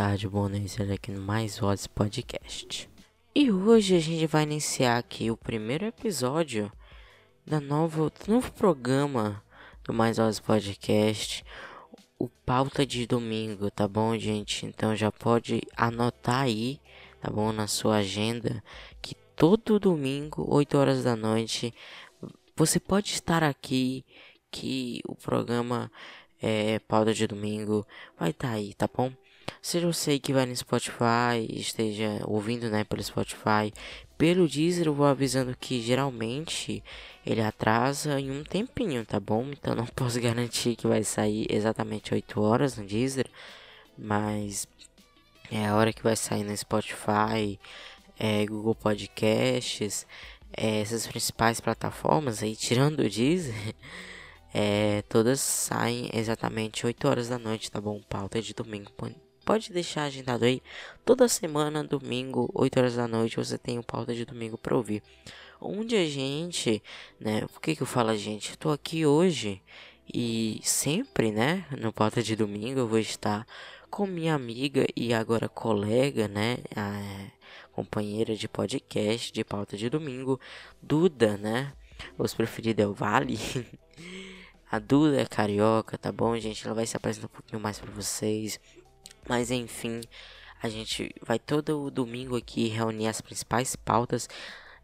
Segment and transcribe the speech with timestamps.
[0.00, 2.88] tarde, boa noite, aqui no Mais Vozes Podcast.
[3.34, 6.70] E hoje a gente vai iniciar aqui o primeiro episódio
[7.44, 9.42] da novo, do novo programa
[9.82, 11.44] do Mais Vozes Podcast,
[12.16, 14.66] o Pauta de Domingo, tá bom, gente?
[14.66, 16.80] Então já pode anotar aí,
[17.20, 18.62] tá bom, na sua agenda,
[19.02, 21.74] que todo domingo, 8 horas da noite,
[22.54, 24.04] você pode estar aqui,
[24.48, 25.90] que o programa
[26.40, 27.84] é, pauta de domingo,
[28.16, 29.12] vai estar tá aí, tá bom?
[29.60, 33.72] Seja você que vai no Spotify, esteja ouvindo né, pelo Spotify,
[34.16, 36.82] pelo Deezer eu vou avisando que geralmente
[37.24, 39.50] ele atrasa em um tempinho, tá bom?
[39.52, 43.26] Então não posso garantir que vai sair exatamente 8 horas no Deezer,
[43.96, 44.66] mas
[45.50, 47.58] é a hora que vai sair no Spotify,
[48.18, 50.06] é, Google Podcasts,
[50.56, 53.54] é, essas principais plataformas aí, tirando o Deezer.
[54.54, 58.00] É, todas saem exatamente 8 horas da noite, tá bom?
[58.08, 58.90] Pauta de domingo.
[59.48, 60.62] Pode deixar agendado aí.
[61.06, 65.02] Toda semana, domingo, 8 horas da noite, você tem o pauta de domingo para ouvir.
[65.58, 66.82] Onde a gente,
[67.18, 67.46] né?
[67.46, 68.50] Por que, que eu falo a gente?
[68.50, 69.62] Estou aqui hoje
[70.12, 71.64] e sempre, né?
[71.80, 73.46] No pauta de domingo eu vou estar
[73.88, 76.58] com minha amiga e agora colega, né?
[76.76, 77.30] A
[77.72, 80.38] companheira de podcast de pauta de domingo,
[80.82, 81.72] Duda, né?
[82.18, 83.38] Os preferidos é o Vale.
[84.70, 86.66] A Duda é carioca, tá bom, gente?
[86.66, 88.60] Ela vai se apresentar um pouquinho mais para vocês.
[89.28, 90.00] Mas enfim,
[90.62, 94.28] a gente vai todo domingo aqui reunir as principais pautas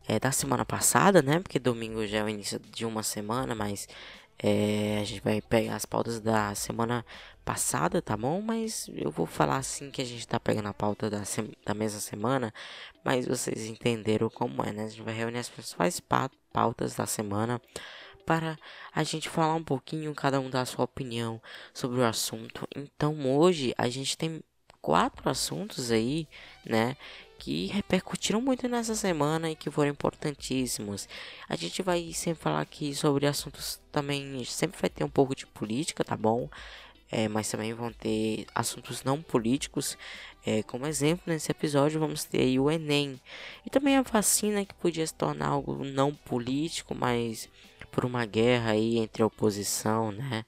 [0.06, 1.40] é, da semana passada, né?
[1.40, 3.88] Porque domingo já é o início de uma semana, mas
[4.38, 7.04] é, a gente vai pegar as pautas da semana
[7.44, 8.40] passada, tá bom?
[8.40, 11.22] Mas eu vou falar assim que a gente tá pegando a pauta da,
[11.64, 12.52] da mesma semana,
[13.04, 14.84] mas vocês entenderam como é, né?
[14.84, 16.00] A gente vai reunir as principais
[16.52, 17.60] pautas da semana
[18.24, 18.58] para
[18.94, 21.40] a gente falar um pouquinho, cada um dar sua opinião
[21.72, 22.66] sobre o assunto.
[22.74, 24.42] Então hoje a gente tem
[24.84, 26.28] quatro assuntos aí,
[26.62, 26.94] né,
[27.38, 31.08] que repercutiram muito nessa semana e que foram importantíssimos.
[31.48, 35.46] A gente vai sempre falar aqui sobre assuntos também, sempre vai ter um pouco de
[35.46, 36.50] política, tá bom?
[37.10, 39.96] É, mas também vão ter assuntos não políticos.
[40.44, 43.18] É, como exemplo, nesse episódio vamos ter o Enem
[43.64, 47.48] e também a vacina que podia se tornar algo não político, mas
[47.94, 50.44] por uma guerra aí entre a oposição, né?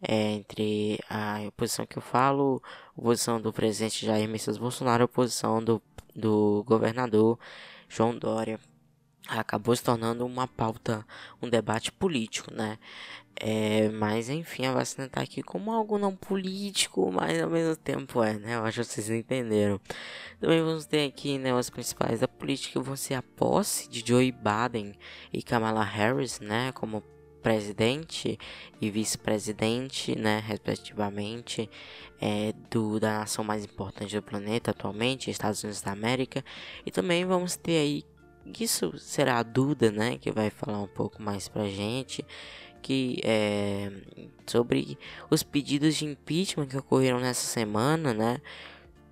[0.00, 2.62] É, entre a oposição que eu falo,
[2.96, 5.82] oposição do presidente Jair Messias Bolsonaro, a oposição do,
[6.14, 7.38] do governador
[7.88, 8.60] João Dória.
[9.26, 11.04] Acabou se tornando uma pauta,
[11.42, 12.78] um debate político, né?
[13.36, 18.22] É, mas enfim, a vacina tá aqui como algo não político, mas ao mesmo tempo
[18.22, 18.54] é, né?
[18.54, 19.80] Eu acho que vocês entenderam.
[20.40, 24.32] Também vamos ter aqui, né, os principais da política vão ser a posse de Joe
[24.32, 24.94] Biden
[25.32, 27.02] e Kamala Harris, né, como
[27.42, 28.38] presidente
[28.80, 31.68] e vice-presidente, né, respectivamente,
[32.20, 36.44] é, do, da nação mais importante do planeta atualmente, Estados Unidos da América.
[36.86, 38.04] E também vamos ter aí,
[38.58, 42.24] isso será a Duda, né, que vai falar um pouco mais pra gente
[42.84, 43.90] que é,
[44.46, 44.98] sobre
[45.30, 48.42] os pedidos de impeachment que ocorreram nessa semana, né?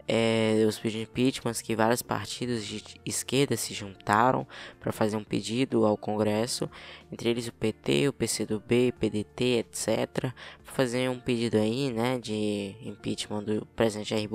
[0.06, 4.46] É, os pedidos de impeachment que vários partidos de esquerda se juntaram
[4.78, 6.68] para fazer um pedido ao Congresso,
[7.10, 12.76] entre eles o PT, o PCdoB, PDT, etc, para fazer um pedido aí, né, de
[12.82, 14.28] impeachment do presidente Jair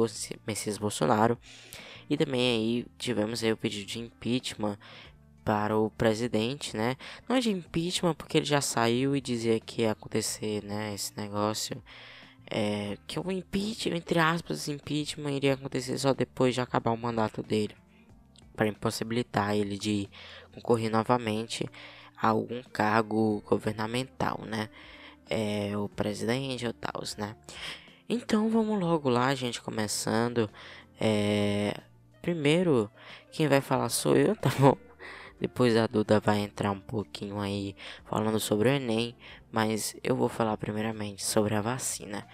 [0.47, 1.37] Messias Bolsonaro.
[2.09, 4.79] E também aí tivemos aí o pedido de impeachment
[5.47, 6.97] para o presidente, né?
[7.25, 10.93] Não é de impeachment porque ele já saiu e dizia que ia acontecer, né?
[10.93, 11.81] Esse negócio.
[12.51, 17.41] É, que o impeachment, entre aspas, impeachment iria acontecer só depois de acabar o mandato
[17.41, 17.73] dele.
[18.57, 20.09] Para impossibilitar ele de
[20.53, 21.65] concorrer novamente
[22.21, 24.67] a algum cargo governamental, né?
[25.29, 27.37] É, o presidente ou tal, né?
[28.09, 30.49] Então vamos logo lá, gente, começando.
[30.99, 31.73] É,
[32.21, 32.91] primeiro,
[33.31, 34.86] quem vai falar sou eu, tá bom?
[35.39, 37.75] Depois a Duda vai entrar um pouquinho aí
[38.05, 39.15] falando sobre o Enem,
[39.51, 42.27] mas eu vou falar primeiramente sobre a vacina.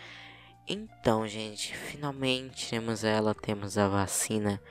[0.65, 4.61] Então, gente, finalmente temos ela, temos a vacina.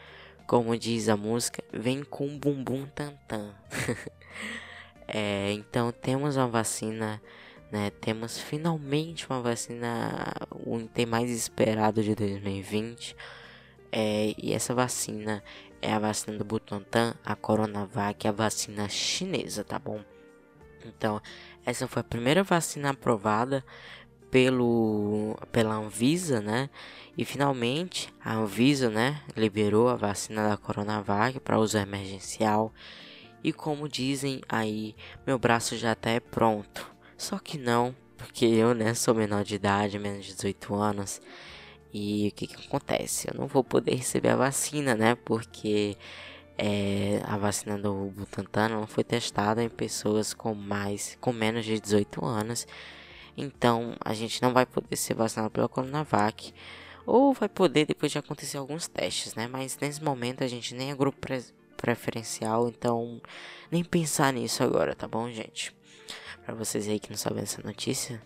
[0.46, 3.54] Como diz a música, vem com um bumbum tantã.
[5.06, 7.20] é, então temos uma vacina,
[7.70, 7.90] né?
[8.00, 13.14] Temos finalmente uma vacina, o item mais esperado de 2020.
[13.92, 15.44] É, e essa vacina
[15.82, 20.00] é a vacina do Butantan, a Coronavac, a vacina chinesa, tá bom?
[20.86, 21.20] Então,
[21.66, 23.64] essa foi a primeira vacina aprovada
[24.30, 26.70] pelo pela Anvisa, né?
[27.18, 32.72] E finalmente a Anvisa, né, liberou a vacina da Coronavac para uso emergencial.
[33.44, 34.94] E como dizem aí,
[35.26, 36.90] meu braço já até tá é pronto.
[37.16, 41.20] Só que não, porque eu, né, sou menor de idade, menos de 18 anos.
[41.92, 43.28] E o que, que acontece?
[43.28, 45.14] Eu não vou poder receber a vacina, né?
[45.14, 45.96] Porque
[46.56, 51.78] é, a vacina do Butantan não foi testada em pessoas com mais, com menos de
[51.78, 52.66] 18 anos.
[53.36, 56.54] Então a gente não vai poder ser vacinado pela Coronavac.
[57.04, 59.48] Ou vai poder depois de acontecer alguns testes, né?
[59.48, 61.42] Mas nesse momento a gente nem é grupo pre
[61.76, 63.20] preferencial, então
[63.68, 65.74] nem pensar nisso agora, tá bom, gente?
[66.44, 68.20] Para vocês aí que não sabem essa notícia,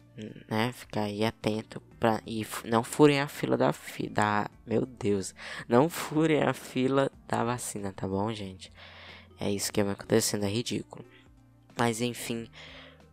[0.48, 0.72] né?
[0.72, 4.48] Ficar aí atento pra, e não furem a fila da, fi, da.
[4.66, 5.34] Meu Deus,
[5.68, 8.72] não furem a fila da vacina, tá bom, gente?
[9.38, 11.04] É isso que vai acontecendo, é ridículo.
[11.78, 12.48] Mas enfim,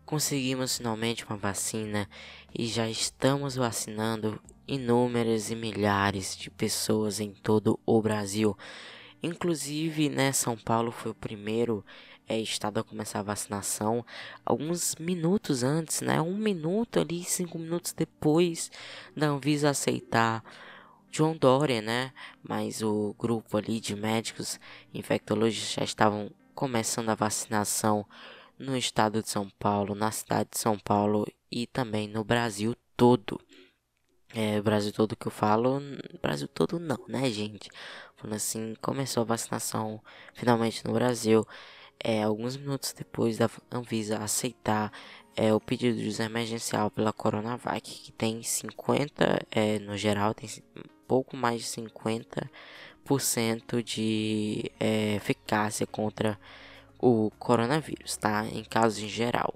[0.06, 2.08] conseguimos finalmente uma vacina
[2.54, 8.56] e já estamos vacinando inúmeras e milhares de pessoas em todo o Brasil.
[9.22, 11.84] Inclusive, né, São Paulo foi o primeiro
[12.28, 14.04] é, estado a começar a vacinação
[14.44, 16.20] alguns minutos antes, né?
[16.20, 18.70] Um minuto ali, cinco minutos depois
[19.16, 20.42] da Anvisa aceitar
[21.10, 22.12] João Dória, né?
[22.42, 24.58] Mas o grupo ali de médicos
[24.92, 28.06] infectologistas já estavam começando a vacinação
[28.58, 33.40] no estado de São Paulo, na cidade de São Paulo e também no Brasil todo.
[34.34, 35.80] É, Brasil todo que eu falo,
[36.20, 37.70] Brasil todo não, né, gente?
[38.16, 41.46] Falando assim, começou a vacinação finalmente no Brasil.
[41.98, 44.92] É, alguns minutos depois da Anvisa aceitar
[45.36, 50.48] é, o pedido de uso emergencial pela Coronavac, que tem 50, é, no geral, tem
[51.06, 56.38] pouco mais de 50% de é, eficácia contra
[56.98, 58.46] o coronavírus, tá?
[58.46, 59.54] Em casos em geral.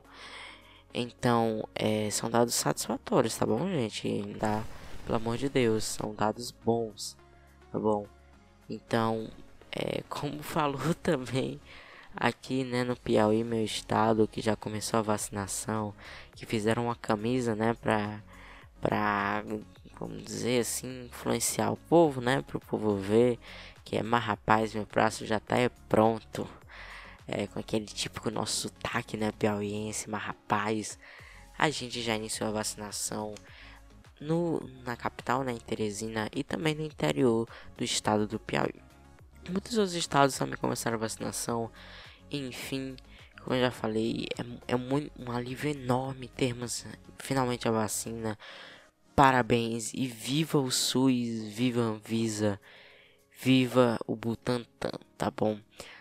[0.92, 4.22] Então, é, são dados satisfatórios, tá bom, gente?
[4.38, 4.64] Dá,
[5.04, 7.16] pelo amor de Deus, são dados bons,
[7.70, 8.06] tá bom?
[8.68, 9.30] Então,
[9.70, 11.60] é, como falou também
[12.18, 15.94] aqui, né, no Piauí, meu estado, que já começou a vacinação,
[16.34, 18.20] que fizeram uma camisa, né, pra,
[18.80, 19.44] pra
[19.98, 23.38] vamos dizer assim, influenciar o povo, né, pro povo ver
[23.88, 26.46] que é, mas rapaz, meu braço já tá é pronto
[27.26, 30.98] é, com aquele típico nosso sotaque, né, piauiense, mas rapaz,
[31.58, 33.34] a gente já iniciou a vacinação
[34.20, 37.48] no, na capital, né, em Teresina, e também no interior
[37.78, 38.74] do estado do Piauí.
[39.48, 41.70] Muitos outros estados também começaram a vacinação,
[42.30, 42.96] enfim,
[43.42, 46.86] como eu já falei, é, é muito, um alívio enorme termos
[47.18, 48.38] finalmente a vacina.
[49.14, 52.60] Parabéns e viva o SUS, viva a Anvisa,
[53.40, 55.58] viva o Butantan, tá bom?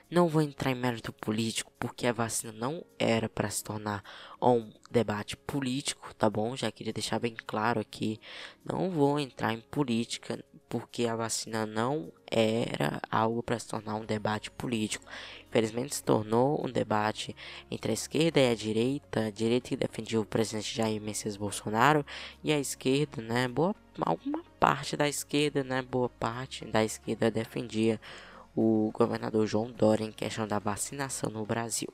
[0.10, 4.04] Não vou entrar em mérito político porque a vacina não era para se tornar
[4.42, 6.56] um debate político, tá bom?
[6.56, 8.18] Já queria deixar bem claro aqui.
[8.64, 14.06] Não vou entrar em política porque a vacina não era algo para se tornar um
[14.06, 15.06] debate político.
[15.58, 17.36] Infelizmente se tornou um debate
[17.72, 22.06] entre a esquerda e a direita, a direita que defendia o presidente Jair Messias Bolsonaro
[22.44, 28.00] e a esquerda, né, boa alguma parte da esquerda, né, boa parte da esquerda defendia
[28.56, 31.90] o governador João Dória em questão da vacinação no Brasil.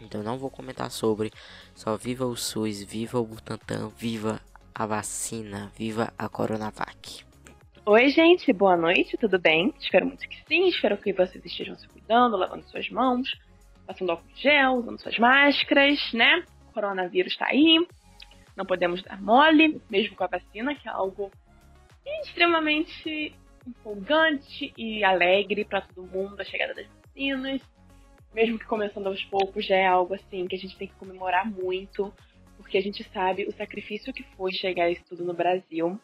[0.00, 1.32] Então não vou comentar sobre,
[1.74, 4.40] só viva o SUS, viva o Butantan, viva
[4.72, 7.24] a vacina, viva a Coronavac.
[7.84, 9.74] Oi, gente, boa noite, tudo bem?
[9.80, 13.28] Espero muito que sim, espero que vocês estejam se cuidando, lavando suas mãos,
[13.84, 16.44] passando álcool gel, usando suas máscaras, né?
[16.68, 17.84] O coronavírus está aí,
[18.56, 21.30] não podemos dar mole, mesmo com a vacina, que é algo
[22.22, 23.34] extremamente
[23.66, 27.60] empolgante e alegre para todo mundo a chegada das vacinas.
[28.32, 31.50] Mesmo que começando aos poucos, já é algo assim que a gente tem que comemorar
[31.50, 32.12] muito,
[32.56, 35.98] porque a gente sabe o sacrifício que foi chegar isso tudo no Brasil.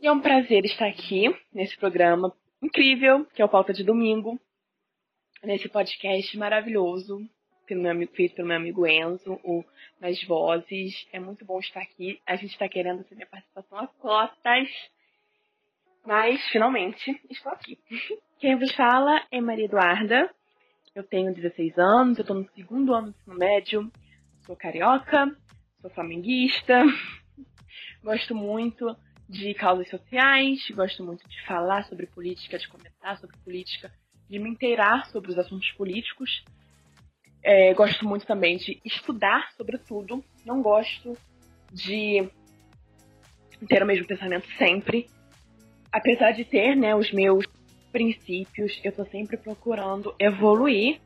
[0.00, 4.40] E é um prazer estar aqui nesse programa incrível, que é o Pauta de Domingo,
[5.42, 7.20] nesse podcast maravilhoso,
[7.66, 9.64] pelo meu amigo, feito pelo meu amigo Enzo, o
[10.00, 11.06] Nas Vozes.
[11.12, 12.20] É muito bom estar aqui.
[12.26, 14.68] A gente está querendo ter minha participação a cotas.
[16.04, 17.78] Mas, finalmente, estou aqui.
[18.40, 20.30] Quem vos fala é Maria Eduarda.
[20.94, 23.92] Eu tenho 16 anos, eu estou no segundo ano do ensino médio.
[24.46, 25.36] Sou carioca,
[25.80, 26.82] sou flamenguista.
[28.02, 28.96] Gosto muito
[29.28, 33.92] de causas sociais, gosto muito de falar sobre política, de comentar sobre política,
[34.28, 36.44] de me inteirar sobre os assuntos políticos.
[37.42, 40.24] É, gosto muito também de estudar sobre tudo.
[40.44, 41.16] Não gosto
[41.72, 42.28] de
[43.68, 45.08] ter o mesmo pensamento sempre
[45.92, 47.46] apesar de ter, né, os meus
[47.90, 51.00] princípios, eu tô sempre procurando evoluir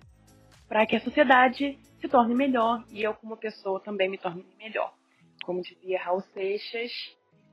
[0.68, 4.92] para que a sociedade se torne melhor e eu como pessoa também me torne melhor.
[5.44, 6.90] Como dizia Raul Seixas,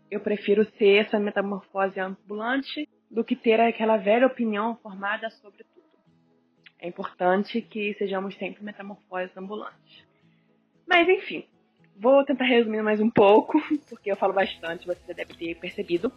[0.10, 5.80] eu prefiro ser essa metamorfose ambulante do que ter aquela velha opinião formada sobre tudo.
[6.80, 10.04] É importante que sejamos sempre metamorfoses ambulantes.
[10.88, 11.46] Mas enfim,
[12.00, 16.12] vou tentar resumir mais um pouco, porque eu falo bastante, você deve ter percebido.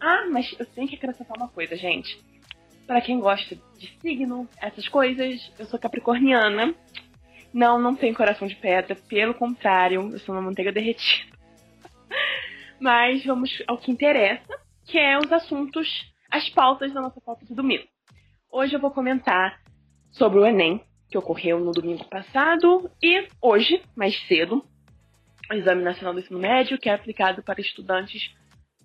[0.00, 2.22] Ah, mas eu tenho que acrescentar uma coisa, gente.
[2.86, 6.74] Para quem gosta de signo, essas coisas, eu sou capricorniana.
[7.52, 11.32] Não, não tenho coração de pedra, pelo contrário, eu sou uma manteiga derretida.
[12.78, 17.54] Mas vamos ao que interessa, que é os assuntos, as pautas da nossa pauta de
[17.54, 17.84] domingo.
[18.50, 19.60] Hoje eu vou comentar
[20.10, 24.64] sobre o Enem, que ocorreu no domingo passado, e hoje, mais cedo,
[25.48, 28.34] o Exame Nacional do Ensino Médio, que é aplicado para estudantes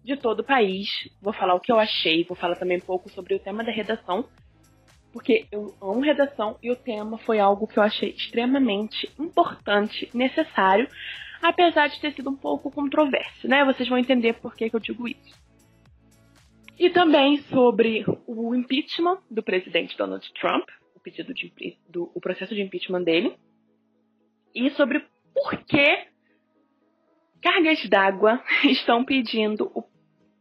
[0.04, 0.88] de todo o país.
[1.20, 3.72] Vou falar o que eu achei, vou falar também um pouco sobre o tema da
[3.72, 4.30] redação,
[5.12, 10.88] porque eu amo redação e o tema foi algo que eu achei extremamente importante, necessário,
[11.42, 13.66] apesar de ter sido um pouco controverso, né?
[13.66, 15.39] Vocês vão entender por que, que eu digo isso.
[16.80, 21.52] E também sobre o impeachment do presidente Donald Trump, o pedido de
[21.90, 23.36] do, o processo de impeachment dele,
[24.56, 26.08] e sobre por que
[27.42, 29.84] cargas d'água estão pedindo o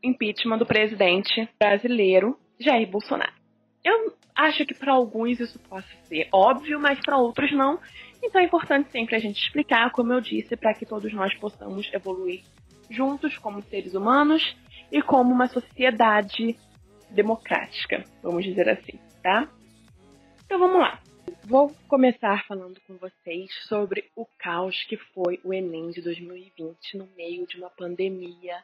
[0.01, 3.33] impeachment do presidente brasileiro Jair Bolsonaro.
[3.85, 7.81] Eu acho que para alguns isso possa ser óbvio, mas para outros não.
[8.23, 11.93] Então é importante sempre a gente explicar, como eu disse, para que todos nós possamos
[11.93, 12.45] evoluir
[12.89, 14.43] juntos como seres humanos
[14.91, 16.59] e como uma sociedade
[17.11, 19.51] democrática, vamos dizer assim, tá?
[20.45, 21.01] Então vamos lá.
[21.45, 27.07] Vou começar falando com vocês sobre o caos que foi o Enem de 2020 no
[27.17, 28.63] meio de uma pandemia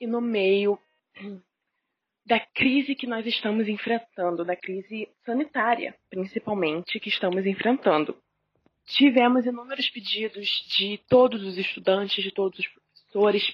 [0.00, 0.78] e no meio
[2.24, 8.16] da crise que nós estamos enfrentando, da crise sanitária, principalmente, que estamos enfrentando.
[8.84, 12.66] Tivemos inúmeros pedidos de todos os estudantes, de todos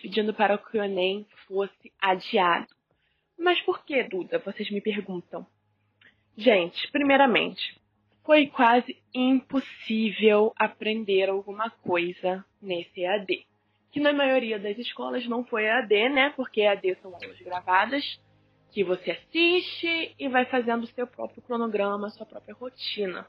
[0.01, 2.67] pedindo para que o Enem fosse adiado.
[3.39, 4.39] Mas por que, Duda?
[4.39, 5.47] Vocês me perguntam.
[6.37, 7.81] Gente, primeiramente,
[8.25, 13.47] foi quase impossível aprender alguma coisa nesse EAD.
[13.91, 16.31] Que na maioria das escolas não foi EAD, né?
[16.31, 18.21] Porque EAD são aulas gravadas,
[18.71, 23.27] que você assiste e vai fazendo o seu próprio cronograma, sua própria rotina.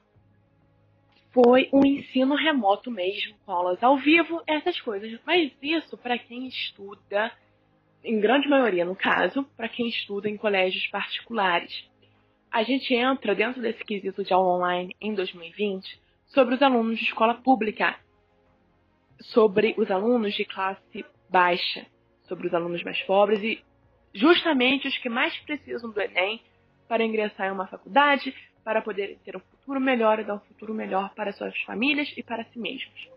[1.33, 5.19] Foi um ensino remoto mesmo, com aulas ao vivo, essas coisas.
[5.25, 7.31] Mas isso para quem estuda,
[8.03, 11.91] em grande maioria no caso, para quem estuda em colégios particulares
[12.53, 17.05] a gente entra dentro desse quesito de aula online em 2020 sobre os alunos de
[17.05, 17.97] escola pública,
[19.21, 21.83] sobre os alunos de classe baixa,
[22.27, 23.59] sobre os alunos mais pobres e
[24.13, 26.43] justamente os que mais precisam do Enem
[26.87, 28.31] para ingressar em uma faculdade,
[28.63, 32.23] para poder ter um futuro melhor e dar um futuro melhor para suas famílias e
[32.23, 33.09] para si mesmos.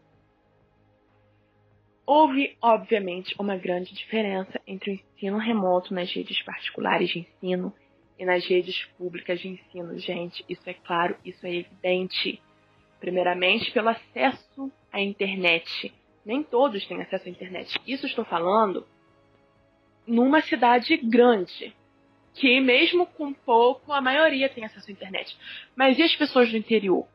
[2.05, 7.75] Houve, obviamente, uma grande diferença entre o ensino remoto nas redes particulares de ensino
[8.19, 9.99] e nas redes públicas de ensino.
[9.99, 12.41] Gente, isso é claro, isso é evidente.
[13.01, 15.93] Primeiramente, pelo acesso à internet.
[16.25, 17.79] Nem todos têm acesso à internet.
[17.87, 18.87] Isso estou falando
[20.07, 21.75] numa cidade grande,
[22.37, 25.37] que mesmo com pouco, a maioria tem acesso à internet.
[25.75, 27.07] Mas e as pessoas do interior?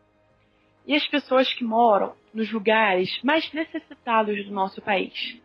[0.86, 5.40] E as pessoas que moram nos lugares mais necessitados do nosso país?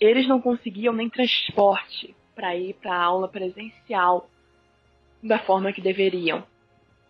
[0.00, 4.30] Eles não conseguiam nem transporte para ir para a aula presencial
[5.20, 6.46] da forma que deveriam.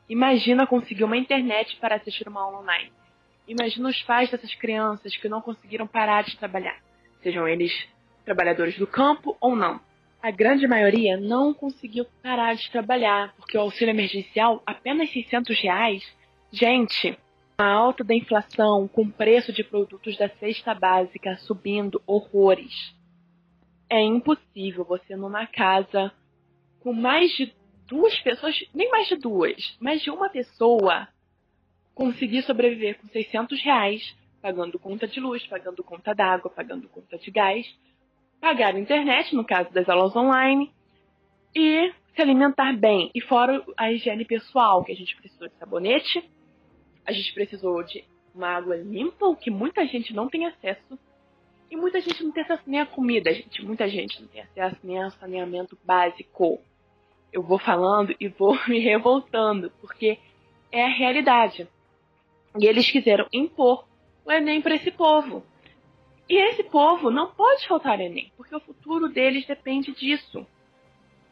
[0.08, 2.90] Imagina conseguir uma internet para assistir uma aula online.
[3.46, 6.78] Imagina os pais dessas crianças que não conseguiram parar de trabalhar,
[7.22, 7.72] sejam eles
[8.24, 9.80] trabalhadores do campo ou não.
[10.20, 16.02] A grande maioria não conseguiu parar de trabalhar, porque o auxílio emergencial, apenas 600 reais,
[16.50, 17.16] gente,
[17.56, 22.92] a alta da inflação com o preço de produtos da cesta básica subindo horrores.
[23.88, 26.12] É impossível você numa casa
[26.80, 27.54] com mais de
[27.86, 31.06] duas pessoas, nem mais de duas, mais de uma pessoa
[31.94, 37.30] conseguir sobreviver com 600 reais, pagando conta de luz, pagando conta d'água, pagando conta de
[37.30, 37.66] gás,
[38.40, 40.72] pagar a internet, no caso das aulas online,
[41.54, 43.10] e se alimentar bem.
[43.14, 46.28] E fora a higiene pessoal, que a gente precisou de sabonete,
[47.06, 48.04] a gente precisou de
[48.34, 50.98] uma água limpa, o que muita gente não tem acesso.
[51.70, 53.62] E muita gente não tem acesso nem à comida, gente.
[53.62, 56.60] Muita gente não tem acesso nem ao saneamento básico
[57.32, 60.18] eu vou falando e vou me revoltando, porque
[60.72, 61.68] é a realidade.
[62.58, 63.86] E eles quiseram impor
[64.24, 65.44] o Enem para esse povo.
[66.28, 70.46] E esse povo não pode faltar Enem, porque o futuro deles depende disso.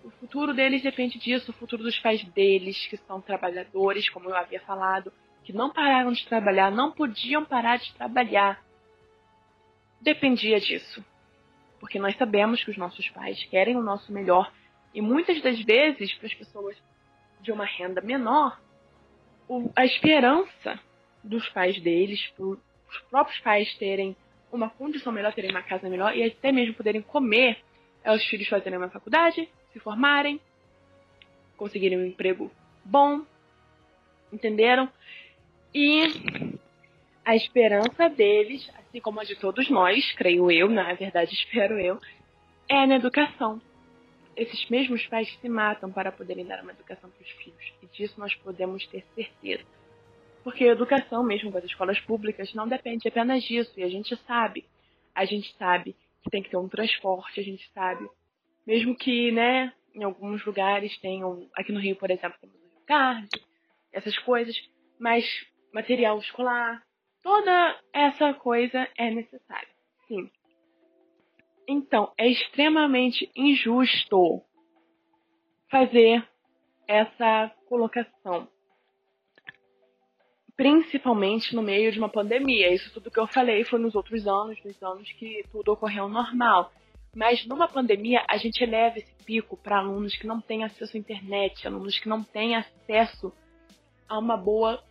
[0.03, 4.37] O futuro deles depende disso, o futuro dos pais deles, que são trabalhadores, como eu
[4.37, 5.13] havia falado,
[5.45, 8.65] que não pararam de trabalhar, não podiam parar de trabalhar.
[10.01, 11.05] Dependia disso.
[11.79, 14.51] Porque nós sabemos que os nossos pais querem o nosso melhor
[14.95, 16.77] e muitas das vezes, para as pessoas
[17.41, 18.59] de uma renda menor,
[19.75, 20.81] a esperança
[21.23, 22.59] dos pais deles, para os
[23.11, 24.17] próprios pais terem
[24.53, 27.59] uma condição melhor, terem uma casa melhor e até mesmo poderem comer,
[28.03, 30.41] é os filhos fazerem uma faculdade, se formarem,
[31.57, 32.51] conseguirem um emprego
[32.85, 33.23] bom,
[34.33, 34.89] entenderam?
[35.75, 36.03] E
[37.25, 42.01] a esperança deles, assim como a de todos nós, creio eu, na verdade espero eu,
[42.69, 43.61] é na educação.
[44.37, 47.73] Esses mesmos pais se matam para poderem dar uma educação para os filhos.
[47.83, 49.76] E disso nós podemos ter certeza.
[50.47, 53.73] Porque a educação, mesmo com as escolas públicas, não depende apenas disso.
[53.77, 54.65] E a gente sabe.
[55.13, 58.09] A gente sabe que tem que ter um transporte, a gente sabe.
[58.65, 61.51] Mesmo que, né, em alguns lugares tenham.
[61.53, 63.29] Aqui no Rio, por exemplo, temos o Rio Card,
[63.93, 64.57] essas coisas.
[65.01, 65.25] Mas
[65.75, 66.81] material escolar,
[67.25, 69.69] toda essa coisa é necessária.
[70.07, 70.31] Sim.
[71.67, 74.45] Então, é extremamente injusto
[75.69, 76.25] fazer
[76.87, 78.49] essa colocação.
[80.57, 82.73] Principalmente no meio de uma pandemia.
[82.73, 86.73] Isso tudo que eu falei foi nos outros anos, nos anos que tudo ocorreu normal.
[87.15, 91.01] Mas numa pandemia, a gente eleva esse pico para alunos que não têm acesso à
[91.01, 93.33] internet, alunos que não têm acesso
[94.09, 94.83] a uma boa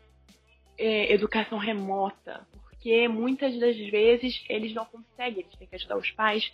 [0.77, 2.48] é, educação remota.
[2.51, 6.51] Porque muitas das vezes eles não conseguem, eles têm que ajudar os pais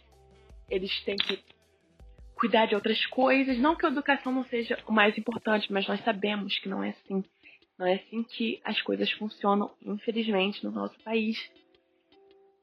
[0.72, 1.38] eles têm que
[2.34, 3.60] cuidar de outras coisas.
[3.60, 6.90] Não que a educação não seja o mais importante, mas nós sabemos que não é
[6.90, 7.24] assim.
[7.82, 11.50] Não é assim que as coisas funcionam, infelizmente, no nosso país.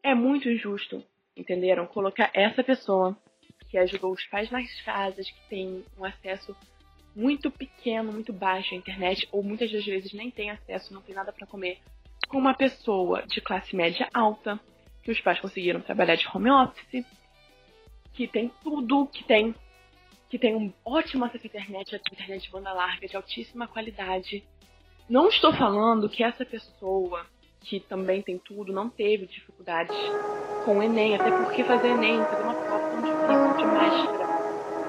[0.01, 1.03] É muito injusto,
[1.37, 1.89] entenderam?
[1.89, 3.19] Colocar essa pessoa
[3.69, 6.57] que ajudou os pais nas casas, que tem um acesso
[7.17, 11.17] muito pequeno, muito baixo à internet, ou muitas das vezes nem tem acesso, não tem
[11.17, 11.81] nada para comer,
[12.29, 14.61] com uma pessoa de classe média alta,
[15.03, 17.05] que os pais conseguiram trabalhar de home office,
[18.13, 19.53] que tem tudo, que tem
[20.29, 24.47] que tem um ótimo acesso à internet, a internet de banda larga, de altíssima qualidade.
[25.09, 27.25] Não estou falando que essa pessoa
[27.63, 29.97] que também tem tudo não teve dificuldades
[30.67, 34.27] com o Enem, até porque fazer Enem, fazer uma prova tão difícil de máscara,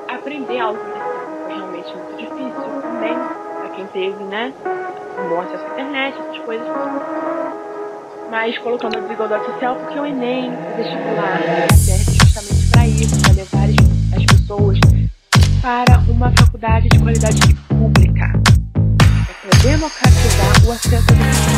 [0.09, 0.99] aprender algo desse
[1.45, 4.53] foi realmente muito difícil também, para quem teve, né,
[5.23, 6.67] um bom acesso à internet, essas coisas.
[8.29, 11.39] Mas colocando a desigualdade social, porque o Enem, o vestibular,
[11.75, 13.69] serve justamente para isso, para levar
[14.17, 14.79] as pessoas
[15.61, 18.38] para uma faculdade de qualidade pública.
[19.49, 21.57] Para democratizar o acesso à educação.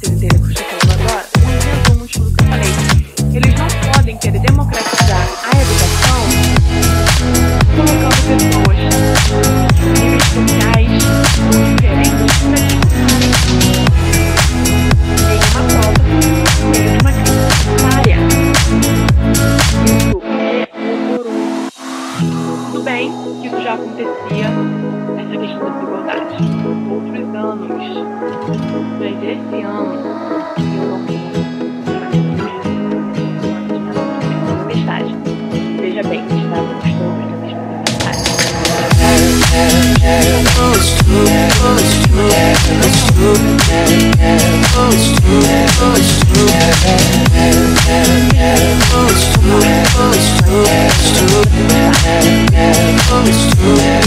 [0.00, 1.26] Vocês entendem o que eu estou falando agora?
[1.38, 2.72] Um resumo de tudo que eu falei.
[3.34, 6.22] Eles não podem querer democratizar a educação
[7.74, 8.78] colocando pessoas
[9.74, 10.92] de níveis sociais
[11.80, 12.60] diferentes para
[13.18, 13.32] disputarem
[15.32, 16.00] em uma prova,
[16.76, 18.18] em uma crise área.
[19.96, 21.72] Isso é horroroso.
[22.70, 24.48] Tudo bem que isso já acontecia,
[25.32, 26.36] essa questão da desigualdade.
[26.90, 27.68] Outros anos,
[28.98, 31.06] durante esse ano, eu não
[34.66, 35.12] tempestade.
[35.80, 38.22] Veja bem, estávamos todos na mesma tempestade.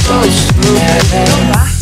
[0.06, 1.74] Provar pode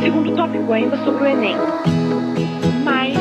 [0.00, 1.56] Segundo tópico ainda sobre o Enem.
[2.84, 3.16] Mas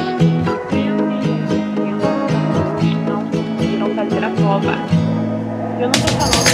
[3.79, 4.75] não fazer a prova.
[5.79, 6.51] Eu não estou falando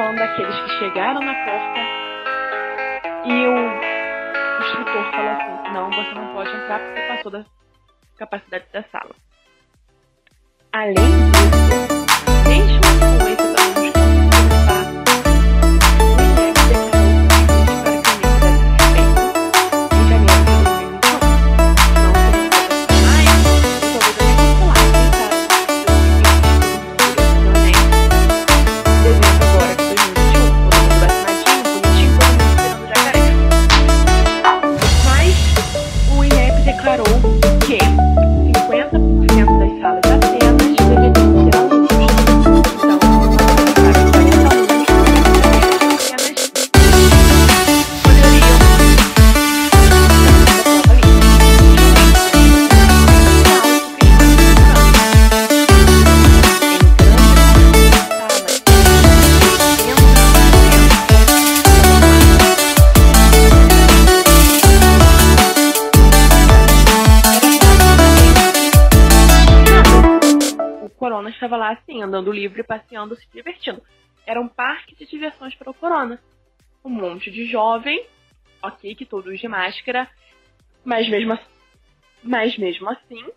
[0.00, 1.80] falando daqueles que chegaram na porta
[3.26, 3.54] e o
[4.60, 7.44] instrutor falou assim: não, você não pode entrar porque passou da
[8.16, 9.14] capacidade da sala.
[10.72, 11.60] Além disso,
[12.48, 12.80] mesmo
[13.18, 14.09] com esses alunos que
[72.00, 73.82] assim, andando livre, passeando, se divertindo.
[74.26, 76.20] Era um parque de diversões para o corona.
[76.84, 78.06] Um monte de jovem,
[78.62, 80.08] ok, que todos de máscara,
[80.84, 81.38] mas mesmo,
[82.22, 83.30] mas mesmo assim,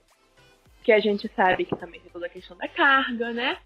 [0.84, 3.58] que a gente sabe que também tem toda a questão da carga, né?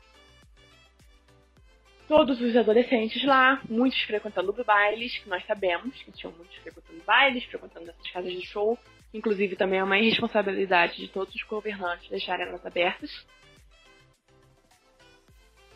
[2.08, 7.44] Todos os adolescentes lá, muitos frequentando bailes, que nós sabemos que tinham muitos frequentando bailes,
[7.44, 8.80] frequentando essas casas de show,
[9.14, 13.12] inclusive também é uma irresponsabilidade de todos os governantes deixarem elas abertas.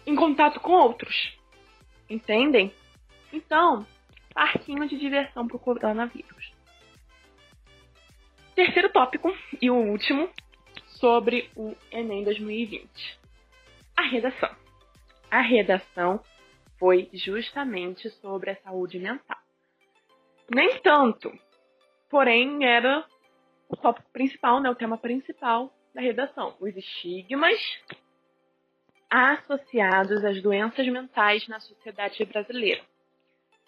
[0.05, 1.37] Em contato com outros.
[2.09, 2.73] Entendem?
[3.31, 3.85] Então,
[4.33, 6.51] parquinho de diversão pro coronavírus.
[8.55, 10.29] Terceiro tópico e o último
[10.87, 13.19] sobre o Enem 2020.
[13.95, 14.55] A redação.
[15.29, 16.21] A redação
[16.77, 19.37] foi justamente sobre a saúde mental.
[20.53, 21.31] Nem tanto,
[22.09, 23.05] porém era
[23.69, 27.57] o tópico principal, né, o tema principal da redação, os estigmas
[29.11, 32.81] associados às doenças mentais na sociedade brasileira.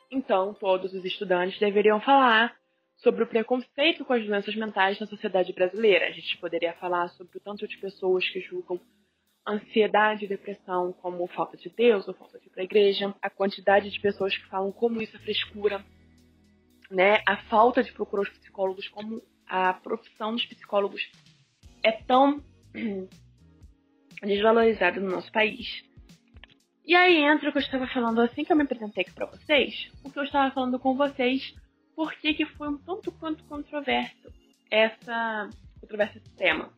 [0.10, 2.56] Então, todos os estudantes deveriam falar
[2.96, 6.08] sobre o preconceito com as doenças mentais na sociedade brasileira.
[6.08, 8.80] A gente poderia falar sobre o tanto de pessoas que julgam
[9.46, 13.30] ansiedade e depressão como falta de Deus ou falta de ir para a igreja, a
[13.30, 15.84] quantidade de pessoas que falam como isso é frescura,
[16.90, 17.22] né?
[17.28, 21.02] A falta de procurar os psicólogos, como a profissão dos psicólogos
[21.84, 22.42] é tão
[24.26, 25.84] desvalorizada no nosso país.
[26.86, 29.28] E aí entra o que eu estava falando assim que eu me apresentei aqui para
[29.28, 31.54] vocês, o que eu estava falando com vocês
[31.96, 34.34] por que, foi um tanto quanto controverso
[34.70, 36.72] essa controverso esse tema.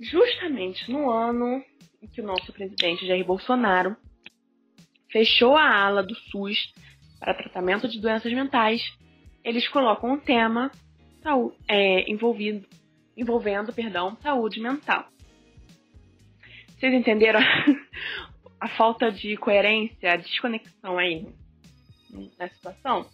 [0.00, 1.62] Justamente no ano
[2.02, 3.96] em que o nosso presidente Jair Bolsonaro
[5.10, 6.72] fechou a ala do SUS
[7.18, 8.82] para tratamento de doenças mentais,
[9.42, 10.70] eles colocam um tema
[11.68, 12.66] é, envolvido,
[13.16, 15.08] envolvendo perdão, saúde mental.
[16.76, 17.40] Vocês entenderam
[18.60, 21.26] a falta de coerência, a desconexão aí
[22.38, 23.08] na situação?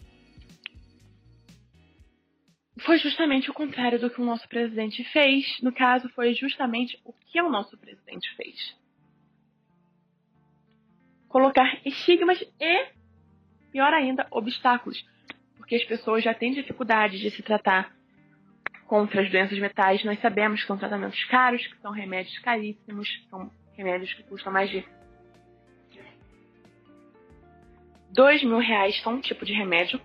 [2.83, 5.59] foi justamente o contrário do que o nosso presidente fez.
[5.61, 8.75] No caso, foi justamente o que o nosso presidente fez.
[11.27, 12.87] Colocar estigmas e,
[13.71, 15.03] pior ainda, obstáculos.
[15.57, 17.95] Porque as pessoas já têm dificuldade de se tratar
[18.93, 20.03] contra as doenças metais.
[20.03, 24.69] Nós sabemos que são tratamentos caros, que são remédios caríssimos, são remédios que custam mais
[24.69, 24.85] de
[28.11, 29.99] dois mil reais só um tipo de remédio.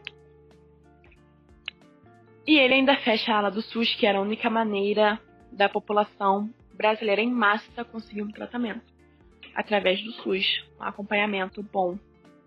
[2.47, 5.21] E ele ainda fecha a ala do SUS, que era a única maneira
[5.53, 8.81] da população brasileira em massa conseguir um tratamento.
[9.55, 11.99] Através do SUS, um acompanhamento bom.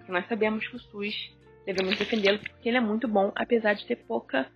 [0.08, 1.14] Nós sabemos que o SUS
[1.68, 4.50] devemos defendê-lo porque ele é muito bom, apesar de ter pouca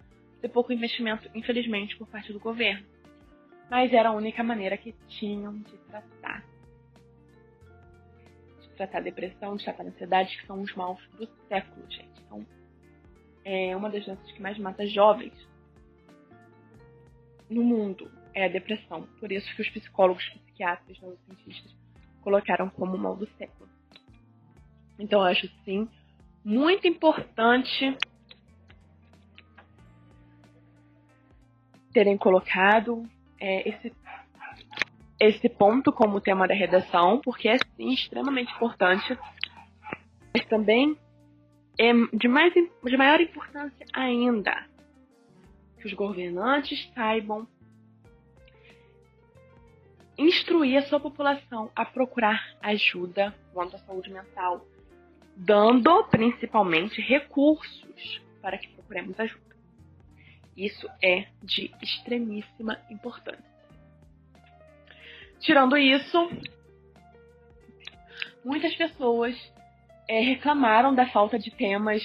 [0.45, 2.86] ter pouco investimento, infelizmente, por parte do governo.
[3.69, 6.45] Mas era a única maneira que tinham de tratar.
[8.62, 12.21] De tratar a depressão, de tratar a ansiedade, que são os maus do século, gente.
[12.25, 12.45] Então,
[13.43, 15.34] é uma das doenças que mais mata jovens
[17.49, 19.08] no mundo é a depressão.
[19.19, 21.75] Por isso que os psicólogos, psiquiatras, neurocientistas
[22.21, 23.67] colocaram como mal do século.
[24.99, 25.89] Então eu acho sim
[26.43, 27.97] muito importante
[31.95, 33.08] terem colocado
[33.39, 33.93] é, esse,
[35.17, 39.17] esse ponto como tema da redação, porque é sim extremamente importante,
[40.34, 40.97] mas também
[41.79, 44.65] é de, mais, de maior importância ainda
[45.79, 47.47] que os governantes saibam
[50.17, 54.65] instruir a sua população a procurar ajuda quanto à saúde mental,
[55.34, 59.55] dando principalmente recursos para que procuremos ajuda.
[60.56, 63.44] Isso é de extremíssima importância.
[65.39, 66.30] Tirando isso,
[68.44, 69.36] muitas pessoas
[70.08, 72.02] é, reclamaram da falta de temas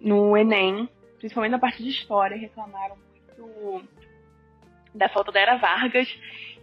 [0.00, 0.88] no Enem,
[1.18, 3.88] principalmente na parte de história, reclamaram muito
[4.94, 6.08] da falta da Era Vargas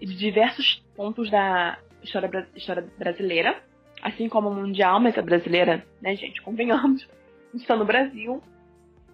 [0.01, 3.63] e de diversos pontos da história, história brasileira,
[4.01, 7.07] assim como mundial, mas a brasileira, né, gente, convenhamos,
[7.53, 8.43] está no Brasil,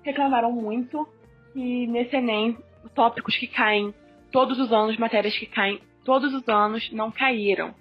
[0.03, 1.07] reclamaram muito
[1.53, 2.57] que nesse Enem,
[2.95, 3.93] tópicos que caem
[4.31, 7.73] todos os anos, matérias que caem todos os anos, não caíram.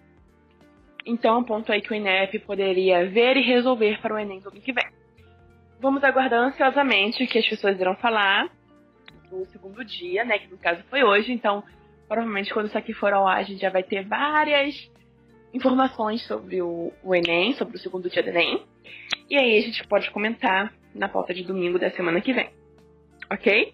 [1.06, 4.40] Então, é um ponto aí que o INEP poderia ver e resolver para o Enem
[4.40, 4.86] do ano que vem.
[5.80, 8.50] Vamos aguardar ansiosamente o que as pessoas irão falar
[9.32, 10.38] no segundo dia, né?
[10.38, 11.32] Que no caso foi hoje.
[11.32, 11.64] Então,
[12.06, 14.90] provavelmente quando isso aqui for ao ar, a gente já vai ter várias
[15.54, 18.62] informações sobre o, o Enem, sobre o segundo dia do Enem.
[19.28, 22.50] E aí a gente pode comentar na pauta de domingo da semana que vem.
[23.30, 23.72] Ok?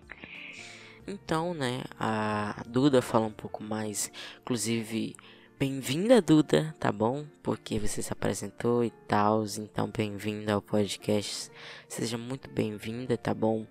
[1.06, 5.16] Então, né, a Duda fala um pouco mais, inclusive
[5.58, 7.24] Bem-vinda, Duda, tá bom?
[7.42, 11.50] Porque você se apresentou e tal, então bem-vinda ao podcast.
[11.88, 13.66] Seja muito bem-vinda, tá bom?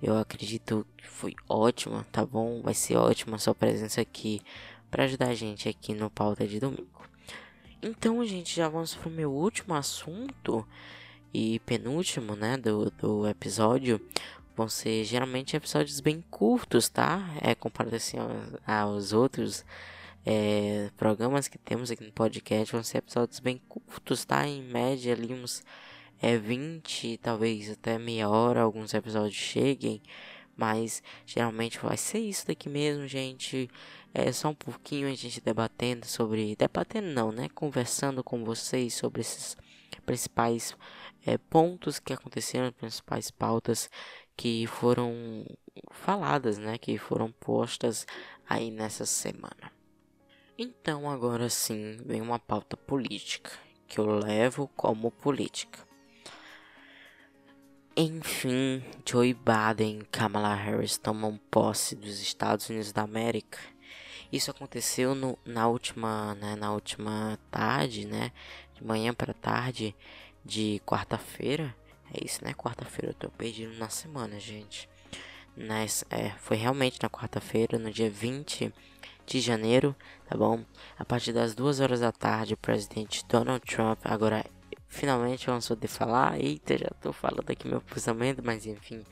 [0.00, 2.62] Eu acredito que foi ótima, tá bom?
[2.62, 4.40] Vai ser ótima a sua presença aqui
[4.88, 7.08] para ajudar a gente aqui no Pauta de Domingo.
[7.82, 10.64] Então, gente, já vamos pro meu último assunto
[11.32, 14.00] e penúltimo, né, do, do episódio.
[14.56, 17.28] Vão ser geralmente episódios bem curtos, tá?
[17.40, 19.64] É comparado assim aos, aos outros
[20.24, 22.72] é, programas que temos aqui no podcast.
[22.72, 24.46] Vão ser episódios bem curtos, tá?
[24.46, 25.64] Em média ali uns
[26.22, 28.60] é, 20, talvez até meia hora.
[28.62, 30.00] Alguns episódios cheguem.
[30.56, 33.68] Mas geralmente vai ser isso daqui mesmo, gente.
[34.14, 36.54] É só um pouquinho a gente debatendo sobre.
[36.54, 37.48] Debatendo não, né?
[37.52, 39.56] Conversando com vocês sobre esses
[40.06, 40.76] principais
[41.26, 43.90] é, pontos que aconteceram, principais pautas
[44.36, 45.44] que foram
[45.90, 46.78] faladas, né?
[46.78, 48.06] Que foram postas
[48.48, 49.72] aí nessa semana.
[50.56, 53.50] Então agora sim vem uma pauta política
[53.88, 55.80] que eu levo como política.
[57.96, 63.58] Enfim, Joe Biden e Kamala Harris tomam posse dos Estados Unidos da América.
[64.32, 68.32] Isso aconteceu no, na última, né, na última tarde, né,
[68.74, 69.94] de manhã para tarde
[70.44, 71.72] de quarta-feira.
[72.12, 72.52] É isso, né?
[72.54, 74.88] Quarta-feira eu tô perdido na semana, gente.
[75.56, 78.72] Nas, é, foi realmente na quarta-feira, no dia 20
[79.26, 79.94] de janeiro,
[80.28, 80.64] tá bom?
[80.98, 84.44] A partir das duas horas da tarde, o presidente Donald Trump agora
[84.94, 86.40] Finalmente vamos poder falar.
[86.40, 89.02] Eita, já tô falando aqui meu pensamento, mas enfim.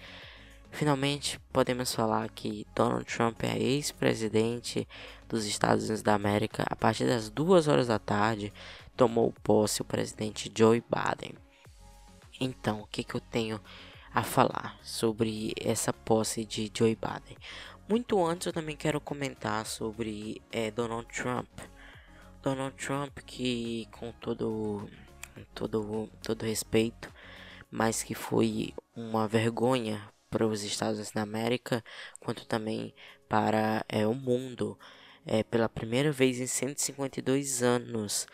[0.71, 4.87] Finalmente podemos falar que Donald Trump é ex-presidente
[5.29, 6.65] dos Estados Unidos da América.
[6.71, 8.53] A partir das duas horas da tarde,
[8.97, 11.35] tomou posse o presidente Joe Biden.
[12.43, 13.61] Então, o que, que eu tenho
[14.13, 17.37] a falar sobre essa posse de Joe Biden?
[17.89, 21.49] Muito antes, eu também quero comentar sobre é, Donald Trump.
[22.43, 24.89] Donald Trump, que com todo
[25.55, 27.13] todo, todo respeito,
[27.71, 31.85] mas que foi uma vergonha para os Estados Unidos da América,
[32.19, 32.93] quanto também
[33.29, 34.77] para é, o mundo.
[35.25, 38.27] É, pela primeira vez em 152 anos,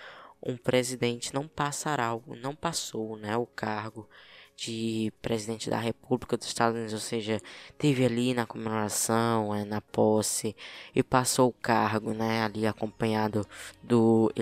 [0.42, 4.09] um presidente não passará, não passou né, o cargo
[4.57, 7.40] de presidente da República dos Estados Unidos, ou seja,
[7.77, 10.57] teve ali na comemoração, é, na posse
[10.94, 13.46] e passou o cargo, né, ali acompanhado
[13.83, 14.33] do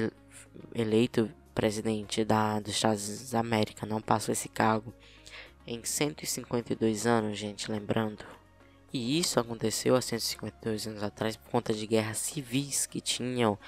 [0.75, 4.93] eleito presidente da, dos Estados Unidos da América não passou esse cargo
[5.67, 8.25] em 152 anos, gente, lembrando.
[8.93, 13.59] E isso aconteceu há 152 anos atrás por conta de guerras civis que tinham.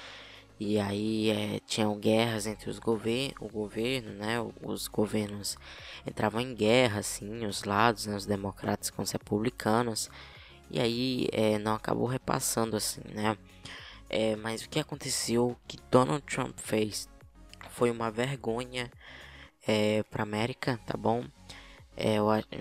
[0.61, 4.37] E aí é, tinham guerras entre os governos, o governo, né?
[4.63, 5.57] Os governos
[6.07, 10.11] entravam em guerra, assim, os lados, né, os democratas com os republicanos.
[10.71, 13.37] E aí é, não acabou repassando, assim, né?
[14.11, 17.09] É, mas o que aconteceu, o que Donald Trump fez
[17.71, 18.91] foi uma vergonha
[19.67, 21.25] é, para América, tá bom?
[21.97, 22.17] É,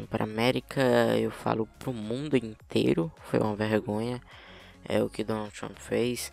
[0.10, 0.82] para América,
[1.18, 4.22] eu falo para o mundo inteiro, foi uma vergonha
[4.88, 6.32] é o que Donald Trump fez.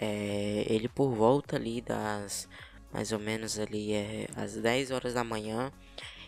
[0.00, 2.48] É, ele por volta ali das
[2.92, 5.72] mais ou menos ali é, às 10 horas da manhã,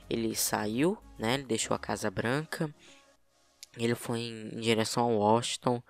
[0.08, 1.34] ele saiu, né?
[1.34, 2.72] Ele deixou a Casa Branca.
[3.76, 5.82] Ele foi em, em direção a Washington,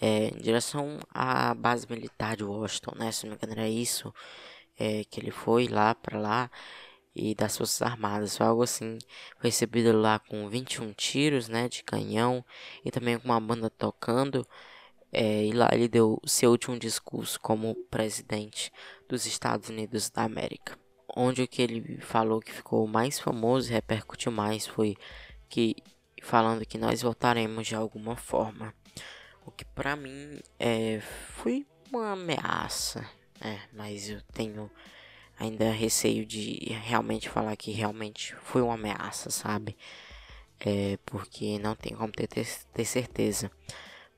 [0.00, 3.10] é, em direção à base militar de Washington, né?
[3.12, 4.12] Se não me engano era isso
[4.78, 6.50] é, que ele foi lá para lá
[7.14, 8.98] e das Forças Armadas, foi algo assim.
[9.38, 12.44] Foi recebido lá com 21 tiros, né, de canhão
[12.84, 14.46] e também com uma banda tocando.
[15.16, 18.72] É, e lá ele deu seu último discurso como presidente
[19.08, 20.76] dos Estados Unidos da América.
[21.16, 24.96] Onde o que ele falou que ficou mais famoso e repercutiu mais foi
[25.48, 25.76] que
[26.20, 28.74] falando que nós voltaremos de alguma forma.
[29.46, 33.08] O que para mim é, foi uma ameaça,
[33.40, 34.68] é, mas eu tenho
[35.38, 39.76] ainda receio de realmente falar que realmente foi uma ameaça, sabe?
[40.58, 43.50] É, porque não tem como ter, ter certeza.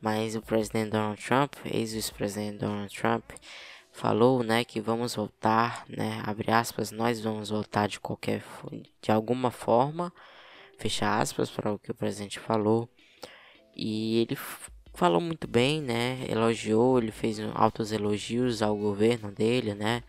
[0.00, 3.30] Mas o presidente Donald Trump, ex-vice-presidente Donald Trump,
[3.92, 8.44] falou, né, que vamos voltar, né, abre aspas, nós vamos voltar de qualquer,
[9.00, 10.12] de alguma forma,
[10.78, 12.88] fecha aspas para o que o presidente falou.
[13.74, 14.36] E ele
[14.96, 16.24] falou muito bem, né?
[16.28, 20.02] Elogiou, ele fez altos elogios ao governo dele, né?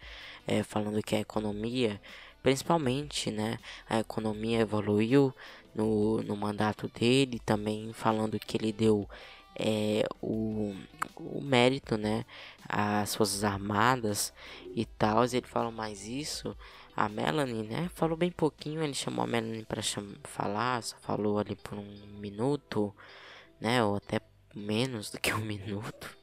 [0.48, 2.00] É, falando que a economia,
[2.42, 3.58] principalmente, né?
[3.90, 5.34] A economia evoluiu
[5.76, 9.08] no, no mandato dele, também falando que ele deu
[9.60, 10.76] é, o,
[11.16, 12.26] o mérito, né?
[12.68, 14.34] Às Forças Armadas
[14.76, 15.26] e tal.
[15.26, 16.56] Ele falou mais isso.
[16.96, 17.90] A Melanie, né?
[17.96, 18.84] Falou bem pouquinho.
[18.84, 19.82] Ele chamou a Melanie para
[20.24, 22.94] falar, só falou ali por um minuto,
[23.60, 23.84] né?
[23.84, 24.20] Ou até
[24.56, 26.16] menos do que um minuto,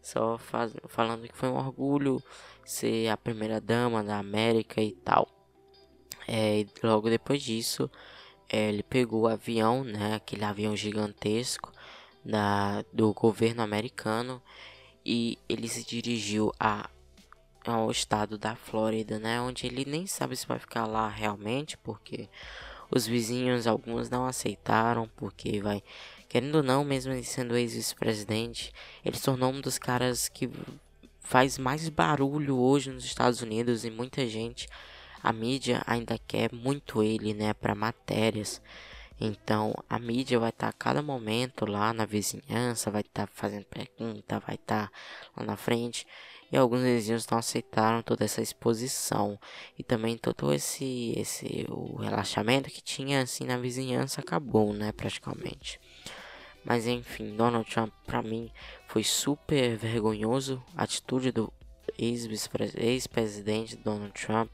[0.00, 2.22] só faz, falando que foi um orgulho
[2.64, 5.28] ser a primeira dama da América e tal.
[6.28, 7.90] É, e logo depois disso,
[8.48, 11.72] é, ele pegou o avião, né, aquele avião gigantesco
[12.26, 14.42] da, do governo americano
[15.04, 16.90] e ele se dirigiu a,
[17.64, 22.28] ao estado da Flórida, né, onde ele nem sabe se vai ficar lá realmente, porque
[22.90, 25.82] os vizinhos alguns não aceitaram, porque vai
[26.28, 28.72] querendo ou não, mesmo sendo ex-vice-presidente,
[29.04, 30.50] ele se tornou um dos caras que
[31.20, 34.68] faz mais barulho hoje nos Estados Unidos e muita gente
[35.22, 38.60] a mídia ainda quer muito ele, né, para matérias.
[39.20, 43.32] Então a mídia vai estar tá a cada momento lá na vizinhança, vai estar tá
[43.34, 44.92] fazendo pergunta, vai estar tá
[45.36, 46.06] lá na frente.
[46.52, 49.38] E alguns vizinhos não aceitaram toda essa exposição
[49.76, 55.80] e também todo esse esse o relaxamento que tinha assim na vizinhança acabou, né, praticamente.
[56.64, 58.50] Mas enfim, Donald Trump para mim
[58.86, 61.52] foi super vergonhoso a atitude do
[61.98, 64.50] ex-presidente Donald Trump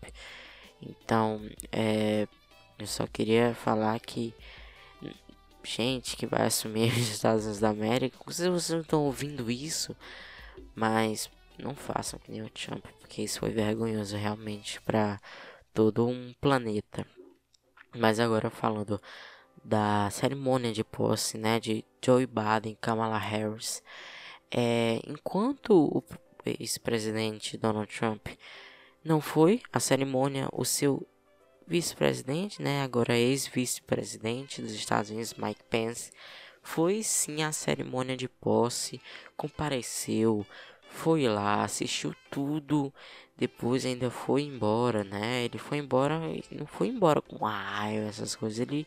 [0.82, 2.26] então, é,
[2.82, 4.34] eu só queria falar que
[5.64, 9.96] gente que vai assumir os Estados Unidos da América, vocês, vocês não estão ouvindo isso,
[10.74, 15.20] mas não façam que nem o Trump, porque isso foi vergonhoso realmente para
[15.72, 17.06] todo um planeta.
[17.94, 19.00] Mas agora falando
[19.64, 23.82] da cerimônia de posse, né, de Joe Biden, Kamala Harris,
[24.50, 26.04] é, enquanto o
[26.44, 28.26] ex-presidente Donald Trump
[29.04, 31.06] não foi a cerimônia o seu
[31.66, 36.10] vice-presidente, né, agora ex-vice-presidente dos Estados Unidos, Mike Pence,
[36.62, 39.00] foi sim a cerimônia de posse,
[39.36, 40.46] compareceu,
[40.88, 42.92] foi lá, assistiu tudo,
[43.36, 45.44] depois ainda foi embora, né?
[45.44, 46.20] Ele foi embora,
[46.50, 48.86] não foi embora com raio, essas coisas, ele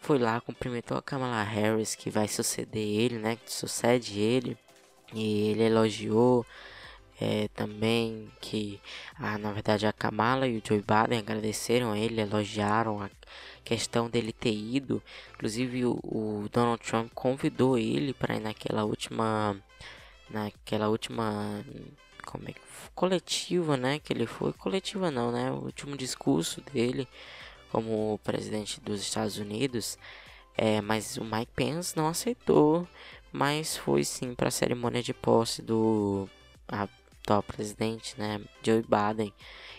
[0.00, 3.36] foi lá, cumprimentou a Kamala Harris, que vai suceder ele, né?
[3.36, 4.56] Que sucede ele,
[5.12, 6.46] e ele elogiou
[7.20, 8.80] é, também que
[9.18, 13.10] ah, na verdade a Kamala e o Joe Biden agradeceram a ele, elogiaram a
[13.62, 15.02] questão dele ter ido.
[15.34, 19.56] Inclusive o, o Donald Trump convidou ele para ir naquela última
[20.30, 21.64] naquela última
[22.24, 22.54] como é,
[22.94, 27.08] coletiva, né, que ele foi coletiva não, né, o último discurso dele
[27.70, 29.98] como presidente dos Estados Unidos.
[30.56, 32.86] É, mas o Mike Pence não aceitou,
[33.32, 36.28] mas foi sim para a cerimônia de posse do
[36.68, 36.88] a
[37.22, 39.32] atual presidente, né, Joe Biden,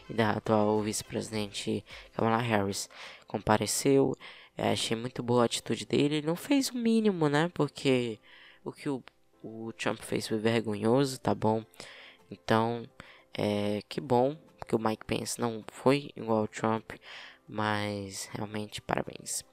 [0.09, 2.89] e da atual vice-presidente Kamala Harris.
[3.27, 4.15] Compareceu,
[4.57, 6.17] é, achei muito boa a atitude dele.
[6.17, 8.19] Ele não fez o mínimo, né, porque
[8.63, 9.03] o que o,
[9.43, 11.63] o Trump fez foi vergonhoso, tá bom?
[12.29, 12.85] Então,
[13.33, 16.91] é, que bom que o Mike Pence não foi igual ao Trump,
[17.47, 19.43] mas realmente parabéns.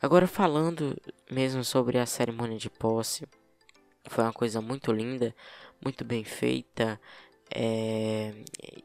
[0.00, 0.96] Agora falando
[1.30, 3.26] mesmo sobre a cerimônia de posse,
[4.08, 5.34] foi uma coisa muito linda,
[5.82, 7.00] muito bem feita.
[7.50, 8.32] É,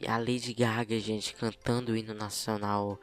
[0.07, 2.99] a Lady Gaga, gente, cantando o hino nacional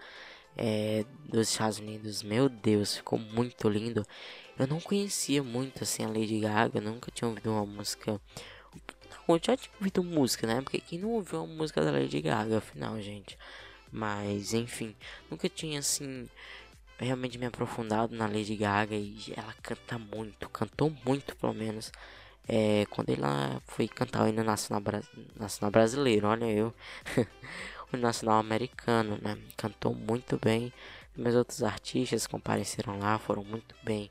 [0.56, 2.22] é, dos Estados Unidos.
[2.22, 4.06] Meu Deus, ficou muito lindo.
[4.58, 8.20] Eu não conhecia muito assim a Lady Gaga, nunca tinha ouvido uma música.
[9.10, 10.60] Não, eu já tinha ouvido música, né?
[10.60, 13.38] Porque quem não ouviu uma música da Lady Gaga, afinal, gente.
[13.90, 14.94] Mas, enfim,
[15.30, 16.28] nunca tinha assim
[16.98, 21.92] realmente me aprofundado na Lady Gaga e ela canta muito, cantou muito pelo menos
[22.48, 24.82] é, quando ela foi cantar o hino nacional,
[25.36, 26.74] nacional brasileiro, olha eu,
[27.92, 29.36] o nacional americano, né?
[29.56, 30.72] Cantou muito bem.
[31.14, 34.10] Meus outros artistas compareceram lá, foram muito bem.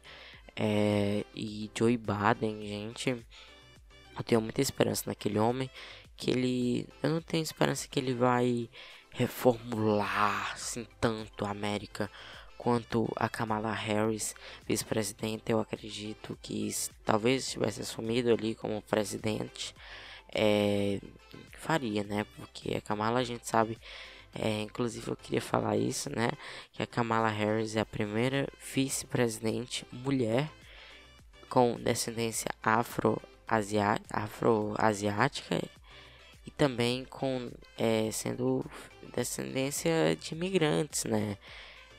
[0.55, 5.69] É, e Joey Baden, gente, eu tenho muita esperança naquele homem.
[6.15, 8.69] Que ele, eu não tenho esperança que ele vai
[9.11, 12.09] reformular assim tanto a América
[12.67, 14.35] Quanto a Kamala Harris,
[14.67, 16.69] vice-presidente, eu acredito que
[17.05, 19.73] talvez tivesse assumido ali como presidente,
[20.35, 20.99] é,
[21.53, 22.25] faria, né?
[22.35, 23.79] Porque a Kamala a gente sabe,
[24.35, 26.27] é, inclusive eu queria falar isso, né?
[26.73, 30.51] Que a Kamala Harris é a primeira vice-presidente mulher
[31.47, 34.75] com descendência afro-asiática afro
[36.45, 38.65] e também com é, sendo
[39.15, 41.37] descendência de imigrantes, né?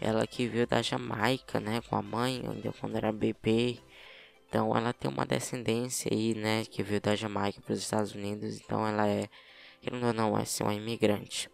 [0.00, 3.78] Ela que veio da Jamaica, né, com a mãe, ainda quando era bebê.
[4.48, 8.60] Então ela tem uma descendência aí, né, que veio da Jamaica para os Estados Unidos.
[8.60, 9.28] Então ela é,
[9.80, 11.50] querendo ou não, é assim, uma imigrante.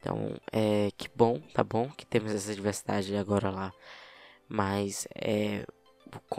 [0.00, 3.72] Então, é que bom, tá bom que temos essa diversidade agora lá.
[4.48, 5.66] Mas é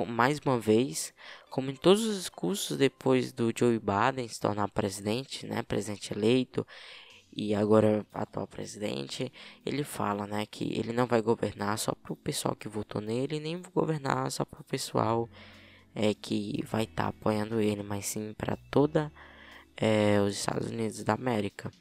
[0.07, 1.13] mais uma vez,
[1.49, 6.65] como em todos os discursos depois do Joe Biden se tornar presidente, né, presidente eleito,
[7.31, 9.31] e agora atual presidente,
[9.65, 13.39] ele fala, né, que ele não vai governar só para o pessoal que votou nele,
[13.39, 15.29] nem governar só para o pessoal
[15.95, 19.11] é que vai estar tá apoiando ele, mas sim para toda
[19.75, 21.71] é, os Estados Unidos da América.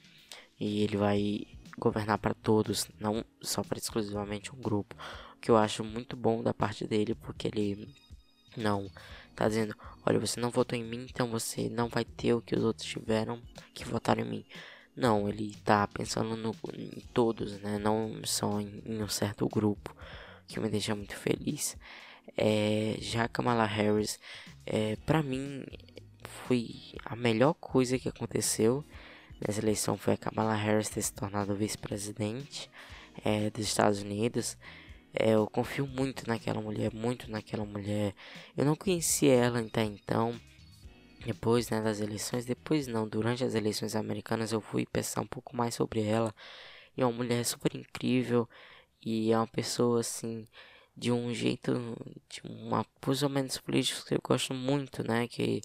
[0.58, 1.46] E ele vai
[1.78, 4.96] governar para todos, não só para exclusivamente um grupo.
[5.36, 7.88] O que eu acho muito bom da parte dele, porque ele
[8.56, 8.90] não
[9.36, 9.74] tá dizendo,
[10.04, 12.86] olha, você não votou em mim, então você não vai ter o que os outros
[12.86, 13.40] tiveram
[13.72, 14.44] que votaram em mim.
[14.98, 17.78] Não, ele tá pensando no, em todos, né?
[17.78, 19.94] Não só em, em um certo grupo,
[20.46, 21.76] que me deixa muito feliz.
[22.36, 24.18] É, já Kamala Harris,
[24.66, 25.64] é, para mim,
[26.24, 26.68] foi
[27.04, 28.84] a melhor coisa que aconteceu
[29.40, 32.68] nessa eleição foi a Kamala Harris ter se tornado vice-presidente
[33.24, 34.56] é, dos Estados Unidos.
[35.14, 38.14] É, eu confio muito naquela mulher, muito naquela mulher.
[38.56, 40.38] Eu não conhecia ela até então.
[41.24, 45.56] Depois né, das eleições, depois não, durante as eleições americanas eu fui pensar um pouco
[45.56, 46.34] mais sobre ela.
[46.96, 48.48] E é uma mulher super incrível
[49.04, 50.46] e é uma pessoa assim
[50.96, 51.72] de um jeito,
[52.28, 55.28] de uma posicionamentos políticos que eu gosto muito, né?
[55.28, 55.60] Que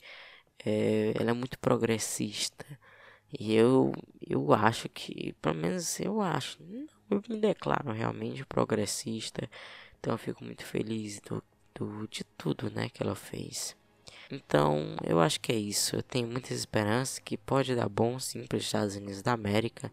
[0.66, 2.66] é, ela é muito progressista.
[3.40, 3.92] E eu,
[4.22, 6.60] eu acho que, pelo menos eu acho,
[7.10, 9.50] eu me declaro realmente progressista.
[10.00, 11.44] Então eu fico muito feliz do,
[11.76, 13.76] do, de tudo né, que ela fez.
[14.34, 15.96] Então eu acho que é isso.
[15.96, 19.92] Eu tenho muitas esperanças que pode dar bom sim para os Estados Unidos da América.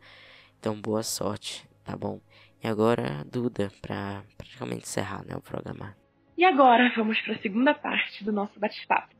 [0.58, 2.20] Então boa sorte, tá bom?
[2.62, 5.96] E agora, Duda, para praticamente encerrar né, o programa.
[6.36, 9.14] E agora vamos para a segunda parte do nosso bate-papo.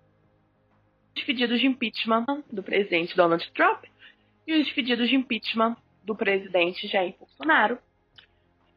[1.17, 3.85] Os pedidos de impeachment do presidente Donald Trump
[4.47, 7.79] e os pedidos de impeachment do presidente Jair Bolsonaro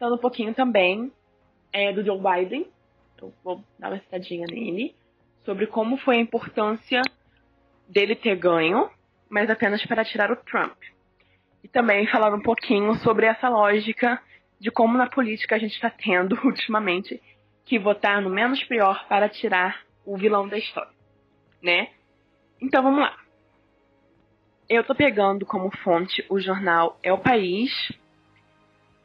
[0.04, 1.10] falando um pouquinho também
[1.72, 2.68] é, do Joe Biden.
[3.22, 4.94] Eu vou dar uma citadinha nele.
[5.46, 7.02] Sobre como foi a importância
[7.88, 8.90] dele ter ganho,
[9.30, 10.78] mas apenas para tirar o Trump.
[11.64, 14.22] E também falar um pouquinho sobre essa lógica
[14.60, 17.22] de como na política a gente está tendo ultimamente
[17.66, 20.92] que votar no menos pior para tirar o vilão da história,
[21.62, 21.90] né?
[22.62, 23.18] Então vamos lá.
[24.70, 27.72] Eu tô pegando como fonte o jornal É o País,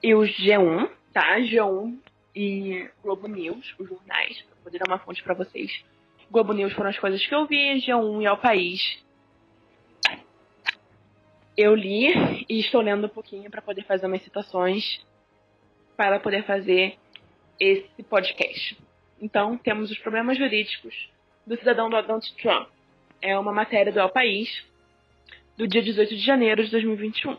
[0.03, 1.39] e o G1, tá?
[1.39, 1.99] G1
[2.35, 5.85] e Globo News, os jornais, pra poder dar uma fonte para vocês.
[6.31, 9.03] Globo News foram as coisas que eu vi, G1 e Ao País.
[11.57, 15.05] Eu li e estou lendo um pouquinho para poder fazer umas citações
[15.97, 16.97] para poder fazer
[17.59, 18.79] esse podcast.
[19.21, 20.95] Então, temos os problemas jurídicos
[21.45, 22.69] do cidadão Donald Trump.
[23.21, 24.65] É uma matéria do El País,
[25.57, 27.37] do dia 18 de janeiro de 2021.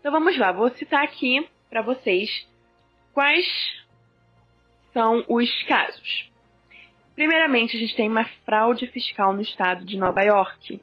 [0.00, 2.48] Então vamos lá, vou citar aqui para vocês
[3.12, 3.46] quais
[4.94, 6.30] são os casos.
[7.18, 10.80] Primeiramente, a gente tem uma fraude fiscal no estado de Nova York,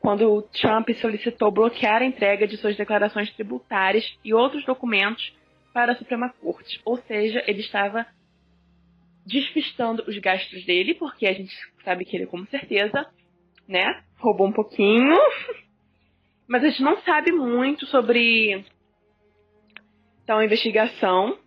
[0.00, 5.32] quando o Trump solicitou bloquear a entrega de suas declarações tributárias e outros documentos
[5.72, 6.80] para a Suprema Corte.
[6.84, 8.04] Ou seja, ele estava
[9.24, 11.54] despistando os gastos dele, porque a gente
[11.84, 13.08] sabe que ele, com certeza,
[13.68, 15.16] né, roubou um pouquinho
[16.48, 18.64] mas a gente não sabe muito sobre
[20.26, 21.38] tal investigação,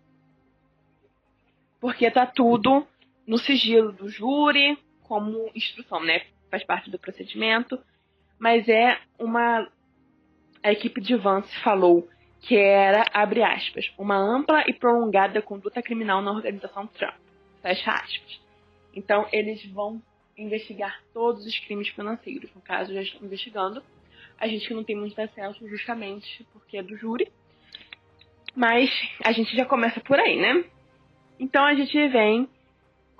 [1.81, 2.87] porque tá tudo
[3.29, 6.23] no sigilo do júri, como instrução, né?
[6.49, 7.79] Faz parte do procedimento.
[8.37, 9.69] Mas é uma.
[10.63, 12.09] A equipe de Vance falou
[12.41, 17.15] que era, abre aspas, uma ampla e prolongada conduta criminal na organização Trump.
[17.61, 18.41] Fecha aspas.
[18.93, 20.01] Então, eles vão
[20.37, 22.49] investigar todos os crimes financeiros.
[22.55, 23.83] No caso, já estão investigando
[24.39, 27.29] a gente não tem muito acesso justamente porque é do júri.
[28.55, 28.89] Mas
[29.23, 30.63] a gente já começa por aí, né?
[31.37, 32.49] Então a gente vem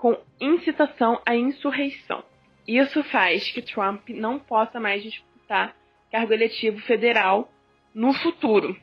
[0.00, 2.24] com incitação à insurreição.
[2.66, 5.76] Isso faz que Trump não possa mais disputar
[6.10, 7.52] cargo eletivo federal
[7.94, 8.74] no futuro,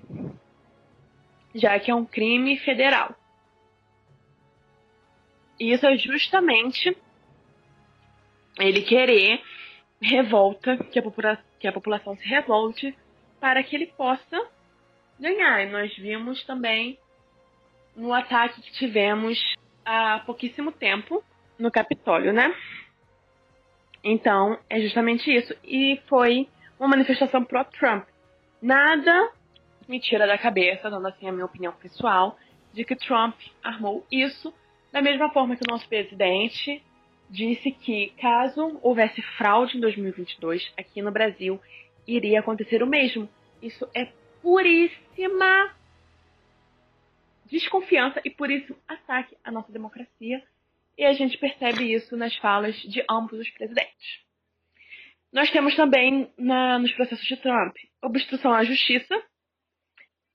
[1.55, 3.15] já que é um crime federal.
[5.59, 6.95] Isso é justamente
[8.59, 9.41] ele querer
[9.99, 12.95] revolta, que a, popula que a população se revolte
[13.39, 14.47] para que ele possa
[15.19, 15.65] ganhar.
[15.65, 16.99] E nós vimos também
[17.95, 19.56] no ataque que tivemos
[19.87, 21.23] há pouquíssimo tempo
[21.57, 22.53] no Capitólio, né?
[24.03, 25.55] Então, é justamente isso.
[25.63, 28.05] E foi uma manifestação pró-Trump.
[28.61, 29.31] Nada
[29.87, 32.37] me tira da cabeça, dando assim a minha opinião pessoal,
[32.73, 34.53] de que Trump armou isso
[34.91, 36.83] da mesma forma que o nosso presidente
[37.29, 41.59] disse que caso houvesse fraude em 2022 aqui no Brasil,
[42.05, 43.29] iria acontecer o mesmo.
[43.61, 44.11] Isso é
[44.41, 45.71] puríssima
[47.49, 50.43] desconfiança e por isso ataque à nossa democracia.
[50.97, 54.25] E a gente percebe isso nas falas de ambos os presidentes.
[55.31, 59.21] Nós temos também na, nos processos de Trump obstrução à justiça,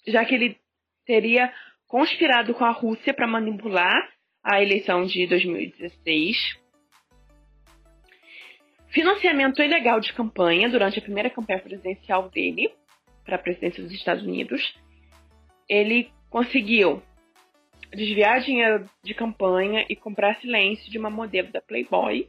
[0.07, 0.59] já que ele
[1.05, 1.53] teria
[1.87, 6.61] conspirado com a Rússia para manipular a eleição de 2016.
[8.89, 12.73] Financiamento ilegal de campanha durante a primeira campanha presidencial dele
[13.25, 14.75] para a presidência dos Estados Unidos.
[15.69, 17.03] Ele conseguiu
[17.95, 22.27] desviar dinheiro de campanha e comprar silêncio de uma modelo da Playboy.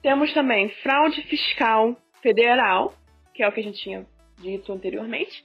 [0.00, 2.94] Temos também fraude fiscal federal,
[3.34, 4.06] que é o que a gente tinha
[4.38, 5.44] dito anteriormente,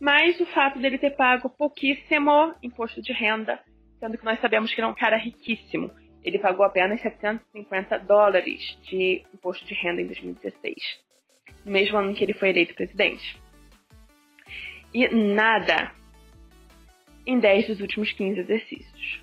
[0.00, 3.58] mas o fato dele ter pago pouquíssimo imposto de renda,
[3.98, 5.90] sendo que nós sabemos que ele é um cara riquíssimo.
[6.22, 10.76] Ele pagou apenas 750 dólares de imposto de renda em 2016,
[11.64, 13.40] no mesmo ano que ele foi eleito presidente.
[14.94, 15.92] E nada
[17.26, 19.22] em 10 dos últimos 15 exercícios.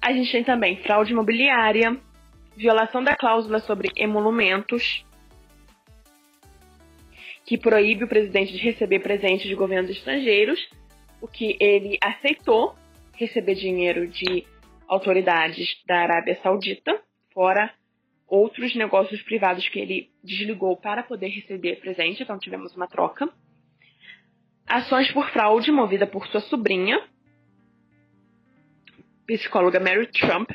[0.00, 1.98] A gente tem também fraude imobiliária,
[2.56, 5.04] violação da cláusula sobre emolumentos,
[7.44, 10.58] que proíbe o presidente de receber presentes de governos estrangeiros,
[11.20, 12.74] o que ele aceitou
[13.14, 14.44] receber dinheiro de
[14.86, 17.00] autoridades da Arábia Saudita,
[17.32, 17.72] fora
[18.26, 23.28] outros negócios privados que ele desligou para poder receber presente, então tivemos uma troca.
[24.66, 27.00] Ações por fraude movida por sua sobrinha,
[29.26, 30.50] psicóloga Mary Trump.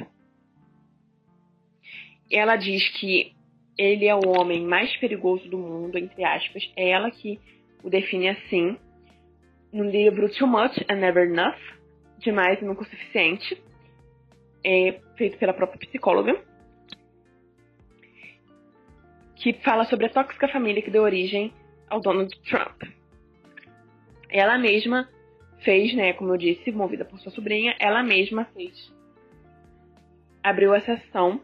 [2.31, 3.35] Ela diz que
[3.77, 6.71] ele é o homem mais perigoso do mundo, entre aspas.
[6.75, 7.39] É ela que
[7.83, 8.77] o define assim.
[9.71, 11.57] No livro Too Much and Never Enough,
[12.19, 13.61] Demais e Nunca o Suficiente,
[14.63, 16.39] é feito pela própria psicóloga,
[19.35, 21.53] que fala sobre a tóxica família que deu origem
[21.89, 22.83] ao Donald Trump.
[24.29, 25.09] Ela mesma
[25.61, 28.93] fez, né, como eu disse, movida por sua sobrinha, ela mesma fez.
[30.43, 31.41] Abriu essa ação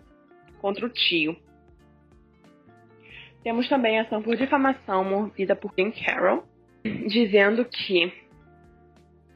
[0.60, 1.38] contra o tio.
[3.44, 6.44] Temos também a ação por difamação movida por Jim Carroll,
[7.08, 8.12] dizendo que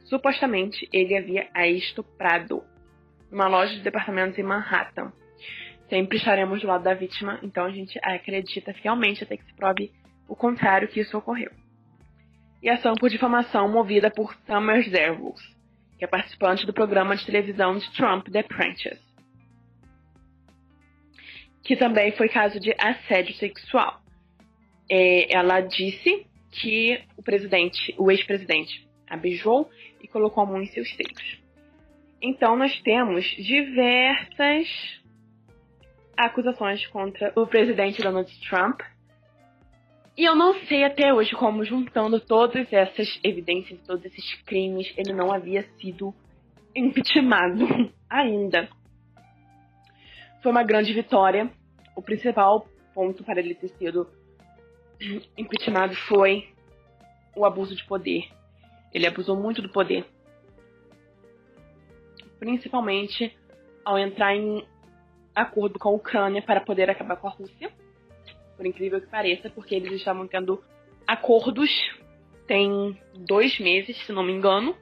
[0.04, 2.62] supostamente ele havia a estuprado
[3.30, 5.12] numa loja de departamentos em Manhattan.
[5.88, 9.92] Sempre estaremos do lado da vítima, então a gente acredita fielmente até que se prove
[10.28, 11.61] o contrário que isso ocorreu
[12.62, 15.40] e ação por difamação movida por Summer Zervos,
[15.98, 19.00] que é participante do programa de televisão de Trump, The Apprentice,
[21.64, 24.00] que também foi caso de assédio sexual.
[24.88, 29.68] É, ela disse que o presidente, o ex-presidente, a beijou
[30.00, 31.42] e colocou a mão em seus seios.
[32.20, 34.68] Então nós temos diversas
[36.16, 38.80] acusações contra o presidente Donald Trump
[40.16, 45.12] e eu não sei até hoje como, juntando todas essas evidências, todos esses crimes, ele
[45.14, 46.14] não havia sido
[46.76, 47.64] impeachmentado
[48.10, 48.68] ainda.
[50.42, 51.50] Foi uma grande vitória.
[51.96, 54.06] O principal ponto para ele ter sido
[55.36, 56.46] impeachmentado foi
[57.34, 58.28] o abuso de poder.
[58.92, 60.04] Ele abusou muito do poder.
[62.38, 63.34] Principalmente
[63.82, 64.66] ao entrar em
[65.34, 67.72] acordo com a Ucrânia para poder acabar com a Rússia
[68.56, 70.62] por incrível que pareça, porque eles estavam tendo
[71.06, 71.70] acordos
[72.46, 74.76] tem dois meses, se não me engano.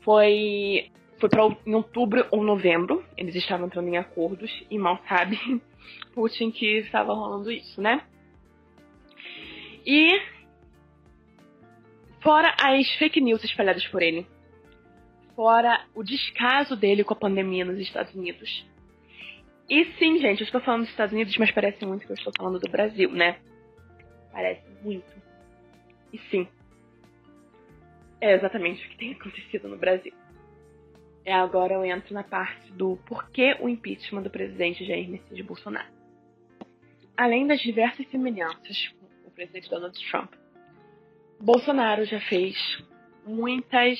[0.00, 5.38] Foi, foi para em outubro ou novembro, eles estavam entrando em acordos e mal sabe
[6.14, 8.02] Putin que estava rolando isso, né?
[9.86, 10.20] E
[12.20, 14.26] fora as fake news espalhadas por ele,
[15.36, 18.66] fora o descaso dele com a pandemia nos Estados Unidos,
[19.70, 22.32] e sim, gente, eu estou falando dos Estados Unidos, mas parece muito que eu estou
[22.36, 23.38] falando do Brasil, né?
[24.32, 25.08] Parece muito.
[26.12, 26.48] E sim.
[28.20, 30.12] É exatamente o que tem acontecido no Brasil.
[31.24, 35.88] É agora eu entro na parte do porquê o impeachment do presidente Jair Messias Bolsonaro.
[37.16, 40.32] Além das diversas semelhanças com o presidente Donald Trump,
[41.40, 42.56] Bolsonaro já fez
[43.24, 43.98] muitas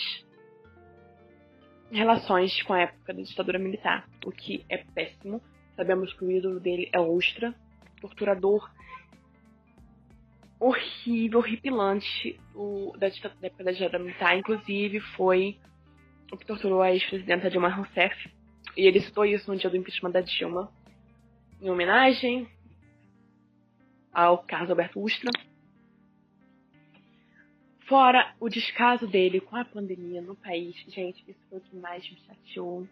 [1.93, 5.41] relações com a época da ditadura militar, o que é péssimo,
[5.81, 7.55] Sabemos que o ídolo dele é Ostra,
[8.03, 8.71] torturador
[10.59, 14.37] horrível, horripilante o, da, da época da militar.
[14.37, 15.59] Inclusive, foi
[16.31, 18.31] o que torturou a ex-presidenta Dilma Rousseff.
[18.77, 20.71] E ele citou isso no dia do impeachment da Dilma,
[21.63, 22.47] em homenagem
[24.13, 25.31] ao Carlos Alberto Ustra.
[27.89, 32.07] Fora o descaso dele com a pandemia no país, gente, isso foi o que mais
[32.07, 32.87] me chateou.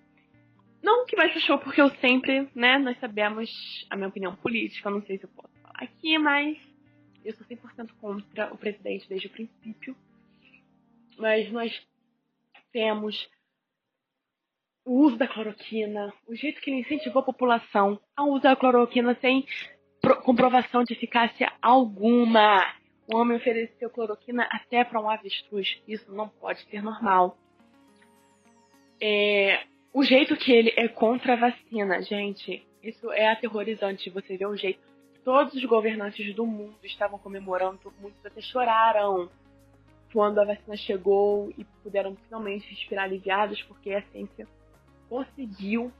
[0.83, 3.51] Não que vai ser show, porque eu sempre, né, nós sabemos
[3.91, 6.57] a minha opinião política, não sei se eu posso falar aqui, mas
[7.25, 9.97] eu sou 100% contra o presidente desde o princípio.
[11.19, 11.87] Mas nós
[12.73, 13.29] temos
[14.85, 19.15] o uso da cloroquina, o jeito que ele incentivou a população a usar a cloroquina
[19.21, 19.47] sem
[20.25, 22.65] comprovação de eficácia alguma.
[23.07, 25.83] O homem ofereceu cloroquina até para um avestruz.
[25.87, 27.37] Isso não pode ser normal.
[29.01, 34.11] É, o jeito que ele é contra a vacina, gente, isso é aterrorizante.
[34.11, 34.81] Você vê o jeito.
[35.25, 39.29] Todos os governantes do mundo estavam comemorando, muitos até choraram
[40.13, 44.47] quando a vacina chegou e puderam finalmente respirar aliviados, porque a ciência
[45.09, 45.93] conseguiu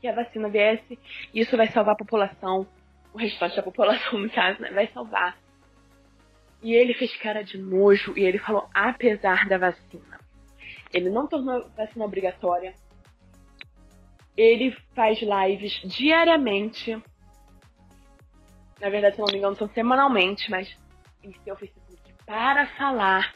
[0.00, 0.98] que a vacina viesse
[1.34, 2.66] isso vai salvar a população,
[3.12, 4.70] o restante da população, no caso, né?
[4.70, 5.36] Vai salvar.
[6.62, 10.07] E ele fez cara de nojo e ele falou, apesar da vacina.
[10.92, 12.74] Ele não tornou a vacina obrigatória.
[14.36, 16.92] Ele faz lives diariamente.
[18.80, 20.68] Na verdade, se não me engano, são semanalmente, mas
[21.22, 21.88] em seu Facebook
[22.28, 23.32] para falar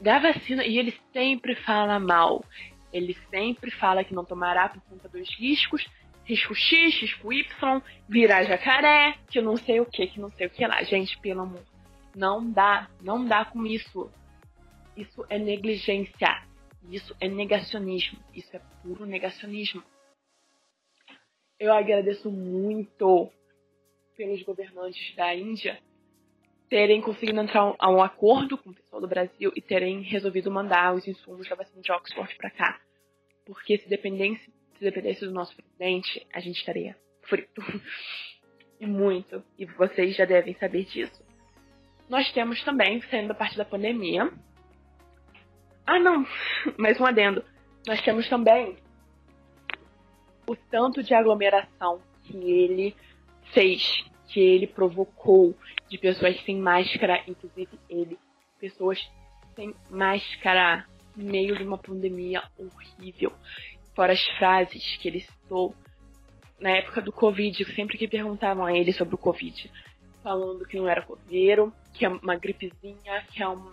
[0.00, 2.44] da vacina e ele sempre fala mal.
[2.92, 5.86] Ele sempre fala que não tomará por conta dos riscos,
[6.24, 10.50] risco X, risco Y, virar jacaré, que não sei o que, que não sei o
[10.50, 10.82] que lá.
[10.82, 11.62] Gente, pelo amor,
[12.16, 14.10] não dá, não dá com isso.
[14.96, 16.42] Isso é negligência.
[16.90, 18.18] Isso é negacionismo.
[18.34, 19.82] Isso é puro negacionismo.
[21.58, 23.30] Eu agradeço muito
[24.16, 25.80] pelos governantes da Índia
[26.68, 30.94] terem conseguido entrar a um acordo com o pessoal do Brasil e terem resolvido mandar
[30.94, 32.80] os insumos da vacina de Oxford para cá.
[33.46, 34.44] Porque se dependesse,
[34.76, 37.62] se dependesse do nosso presidente, a gente estaria frito.
[38.80, 39.42] e muito.
[39.58, 41.22] E vocês já devem saber disso.
[42.08, 44.30] Nós temos também, saindo da parte da pandemia.
[45.86, 46.26] Ah, não!
[46.78, 47.44] Mais um adendo.
[47.86, 48.76] Nós temos também
[50.46, 52.96] o tanto de aglomeração que ele
[53.52, 55.54] fez, que ele provocou
[55.88, 58.18] de pessoas sem máscara, inclusive ele,
[58.58, 58.98] pessoas
[59.54, 63.32] sem máscara, no meio de uma pandemia horrível.
[63.94, 65.74] Fora as frases que ele citou
[66.58, 69.70] na época do Covid, sempre que perguntavam a ele sobre o Covid,
[70.22, 73.72] falando que não era coveiro, que é uma gripezinha, que é uma,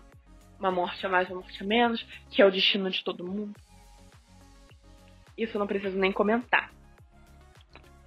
[0.61, 3.59] uma morte a mais, uma morte a menos, que é o destino de todo mundo.
[5.35, 6.71] Isso eu não preciso nem comentar.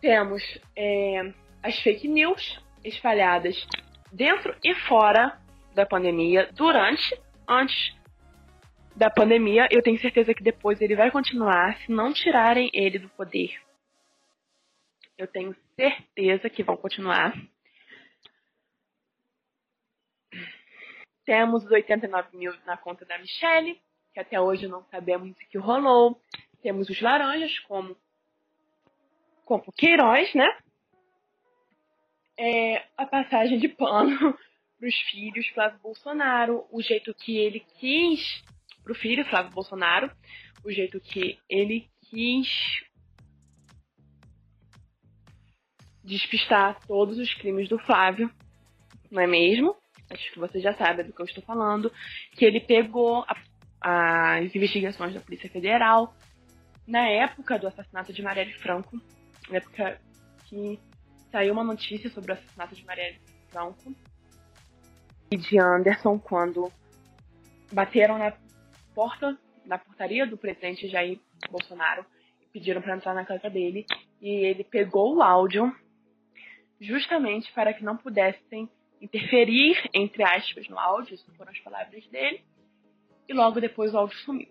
[0.01, 0.43] Temos
[0.77, 1.33] é,
[1.63, 3.67] as fake news espalhadas
[4.13, 5.37] dentro e fora
[5.75, 7.93] da pandemia, durante, antes
[8.95, 9.67] da pandemia.
[9.71, 13.61] Eu tenho certeza que depois ele vai continuar se não tirarem ele do poder.
[15.19, 17.35] Eu tenho certeza que vão continuar.
[21.25, 23.81] Temos os 89 mil na conta da Michelle,
[24.13, 26.21] que até hoje não sabemos o que rolou.
[26.63, 27.97] Temos os laranjas, como,
[29.45, 30.49] como Queiroz, né?
[32.37, 34.19] É, a passagem de pano
[34.79, 38.43] para os filhos Flávio Bolsonaro, o jeito que ele quis
[38.83, 40.11] para o filho Flávio Bolsonaro,
[40.65, 42.49] o jeito que ele quis
[46.03, 48.31] despistar todos os crimes do Flávio,
[49.11, 49.75] não é mesmo?
[50.11, 51.91] Acho que você já sabe do que eu estou falando,
[52.33, 53.25] que ele pegou
[53.81, 56.15] a, as investigações da Polícia Federal
[56.87, 59.01] na época do assassinato de Marielle Franco,
[59.49, 60.01] na época
[60.47, 60.79] que
[61.31, 63.95] saiu uma notícia sobre o assassinato de Marielle Franco
[65.31, 66.71] e de Anderson quando
[67.73, 68.33] bateram na
[68.95, 71.19] porta, na portaria do presidente Jair
[71.51, 72.05] Bolsonaro
[72.41, 73.87] e pediram para entrar na casa dele.
[74.21, 75.75] E ele pegou o áudio
[76.81, 78.69] justamente para que não pudessem
[79.05, 82.43] interferir, entre aspas, no áudio, isso foram as palavras dele,
[83.29, 84.49] e logo depois o áudio sumiu.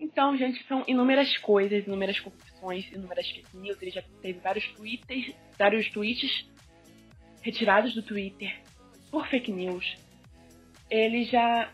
[0.00, 3.82] Então, gente, são inúmeras coisas, inúmeras confissões, inúmeras fake news.
[3.82, 6.48] Ele já teve vários twitters, vários tweets
[7.42, 8.62] retirados do Twitter
[9.10, 9.96] por fake news.
[10.88, 11.72] Ele já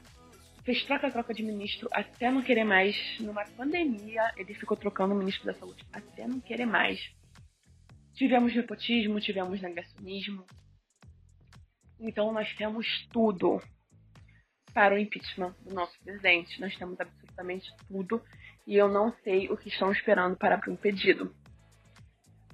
[0.64, 2.96] fez troca-troca de ministro até não querer mais.
[3.20, 6.98] Numa pandemia, ele ficou trocando o ministro da saúde até não querer mais.
[8.14, 10.46] Tivemos nepotismo, tivemos negacionismo,
[12.00, 13.60] então nós temos tudo
[14.72, 16.60] para o impeachment do nosso presidente.
[16.60, 18.20] Nós temos absolutamente tudo
[18.66, 21.34] e eu não sei o que estão esperando para abrir um pedido.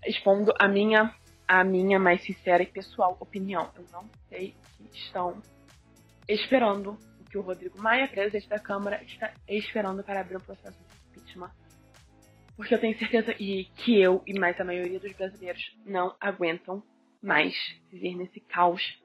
[0.05, 1.15] Expondo a minha
[1.49, 3.73] a minha mais sincera e pessoal opinião.
[3.75, 5.43] Eu não sei o que estão
[6.29, 10.79] esperando, o que o Rodrigo Maia, presidente da Câmara, está esperando para abrir o processo
[10.79, 11.51] de impeachment.
[12.57, 16.85] Porque eu tenho certeza que eu e mais a maioria dos brasileiros não aguentam
[17.21, 17.53] mais
[17.91, 19.01] viver nesse caos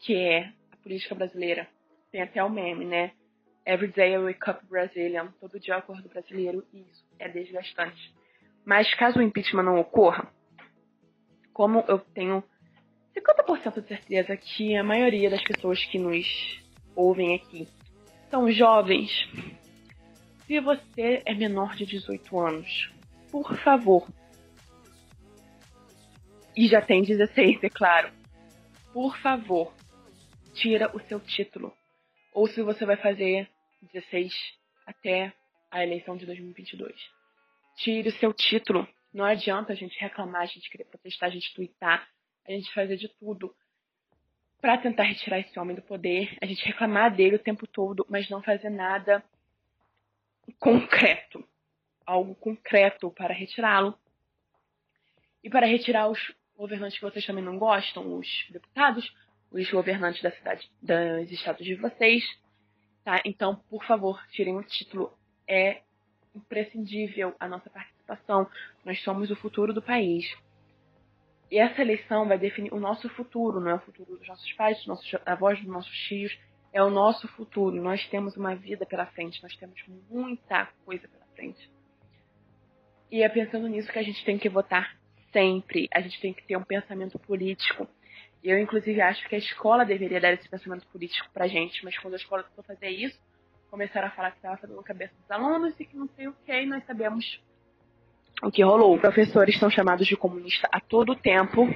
[0.00, 1.68] que é a política brasileira.
[2.10, 3.12] Tem até o meme, né?
[3.66, 5.32] Every day I wake up Brazilian.
[5.40, 8.14] Todo dia eu acordo brasileiro e isso é desgastante.
[8.64, 10.32] Mas caso o impeachment não ocorra,
[11.52, 12.42] como eu tenho
[13.16, 16.26] 50% de certeza que a maioria das pessoas que nos
[16.94, 17.68] ouvem aqui
[18.30, 19.10] são jovens,
[20.46, 22.92] se você é menor de 18 anos,
[23.30, 24.06] por favor,
[26.56, 28.10] e já tem 16, é claro,
[28.92, 29.72] por favor,
[30.60, 31.72] tira o seu título.
[32.32, 33.48] Ou se você vai fazer
[33.92, 34.32] 16
[34.86, 35.32] até
[35.70, 36.94] a eleição de 2022.
[37.76, 38.88] Tire o seu título.
[39.12, 42.08] Não adianta a gente reclamar, a gente querer protestar, a gente twittar,
[42.46, 43.54] a gente fazer de tudo
[44.60, 48.28] para tentar retirar esse homem do poder, a gente reclamar dele o tempo todo, mas
[48.28, 49.22] não fazer nada
[50.58, 51.46] concreto,
[52.04, 53.96] algo concreto para retirá-lo.
[55.44, 59.14] E para retirar os governantes que vocês também não gostam, os deputados,
[59.50, 62.24] os governantes da cidade, dos estados de vocês,
[63.04, 63.20] tá?
[63.24, 65.12] Então, por favor, tirem o título.
[65.46, 65.82] É
[66.34, 68.48] imprescindível a nossa participação.
[68.84, 70.26] Nós somos o futuro do país.
[71.50, 74.76] E essa eleição vai definir o nosso futuro, não é o futuro dos nossos pais,
[74.78, 76.38] dos nossos avós, dos nossos tios,
[76.72, 77.82] é o nosso futuro.
[77.82, 81.70] Nós temos uma vida pela frente, nós temos muita coisa pela frente.
[83.10, 84.98] E é pensando nisso que a gente tem que votar
[85.32, 85.88] sempre.
[85.94, 87.88] A gente tem que ter um pensamento político.
[88.42, 92.14] Eu, inclusive, acho que a escola deveria dar esse pensamento político pra gente, mas quando
[92.14, 93.18] a escola tentou fazer isso,
[93.70, 96.34] começaram a falar que estava fazendo a cabeça dos alunos e que não sei o
[96.44, 97.40] que, e nós sabemos
[98.42, 98.98] o que rolou.
[98.98, 101.66] Professores são chamados de comunista a todo tempo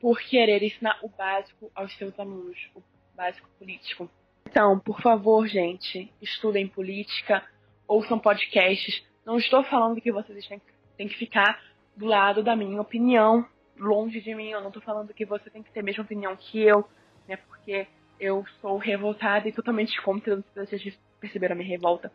[0.00, 2.82] por querer ensinar o básico aos seus alunos, o
[3.14, 4.10] básico político.
[4.48, 7.42] Então, por favor, gente, estudem política,
[7.86, 9.02] ouçam podcasts.
[9.24, 10.60] Não estou falando que vocês têm,
[10.96, 11.62] têm que ficar
[11.96, 13.46] do lado da minha opinião,
[13.82, 14.50] longe de mim.
[14.50, 16.88] Eu não estou falando que você tem que ter a mesma opinião que eu,
[17.28, 17.36] né?
[17.36, 17.86] Porque
[18.18, 20.36] eu sou revoltada e totalmente contra.
[20.36, 22.12] Não sei se vocês perceberam a minha revolta.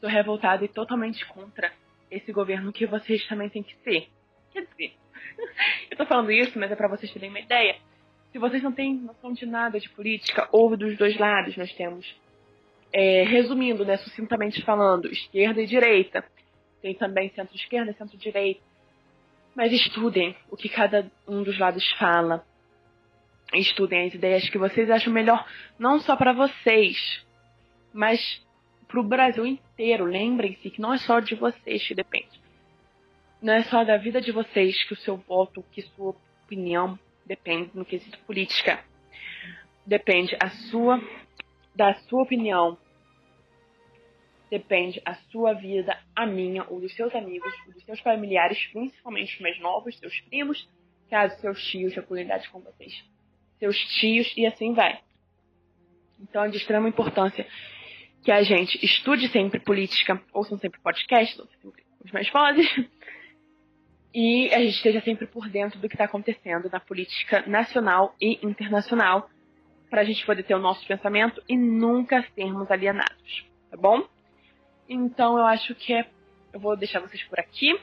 [0.00, 1.72] Sou revoltada e totalmente contra
[2.10, 4.08] esse governo que vocês também têm que ser.
[4.52, 4.94] Quer dizer,
[5.90, 7.76] eu tô falando isso, mas é para vocês terem uma ideia.
[8.32, 11.56] Se vocês não têm noção de nada de política, ouve dos dois lados.
[11.56, 12.06] Nós temos,
[12.92, 16.24] é, resumindo, né, sucintamente falando, esquerda e direita.
[16.80, 18.69] Tem também centro-esquerda e centro-direita.
[19.54, 22.44] Mas estudem o que cada um dos lados fala.
[23.52, 25.44] Estudem as ideias que vocês acham melhor,
[25.78, 27.24] não só para vocês,
[27.92, 28.40] mas
[28.86, 30.04] para o Brasil inteiro.
[30.04, 32.40] Lembrem-se que não é só de vocês que depende.
[33.42, 37.70] Não é só da vida de vocês que o seu voto, que sua opinião depende
[37.74, 38.84] no quesito política.
[39.86, 41.00] Depende a sua
[41.74, 42.76] da sua opinião.
[44.50, 49.34] Depende a sua vida, a minha, ou dos seus amigos, ou dos seus familiares, principalmente
[49.34, 50.68] os mais novos, seus primos,
[51.08, 53.04] caso seus tios de comunidade com vocês.
[53.58, 55.00] Seus tios e assim vai.
[56.20, 57.46] Então é de extrema importância
[58.24, 62.66] que a gente estude sempre política, ouçam sempre podcasts, ouçam sempre os mais vozes,
[64.12, 68.38] e a gente esteja sempre por dentro do que está acontecendo na política nacional e
[68.44, 69.30] internacional,
[69.88, 74.06] para a gente poder ter o nosso pensamento e nunca sermos alienados, tá bom?
[74.92, 76.04] Então eu acho que é,
[76.52, 77.80] eu vou deixar vocês por aqui.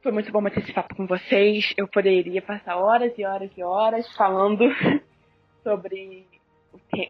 [0.00, 1.74] Foi muito bom bater esse papo com vocês.
[1.76, 4.64] Eu poderia passar horas e horas e horas falando
[5.64, 6.24] sobre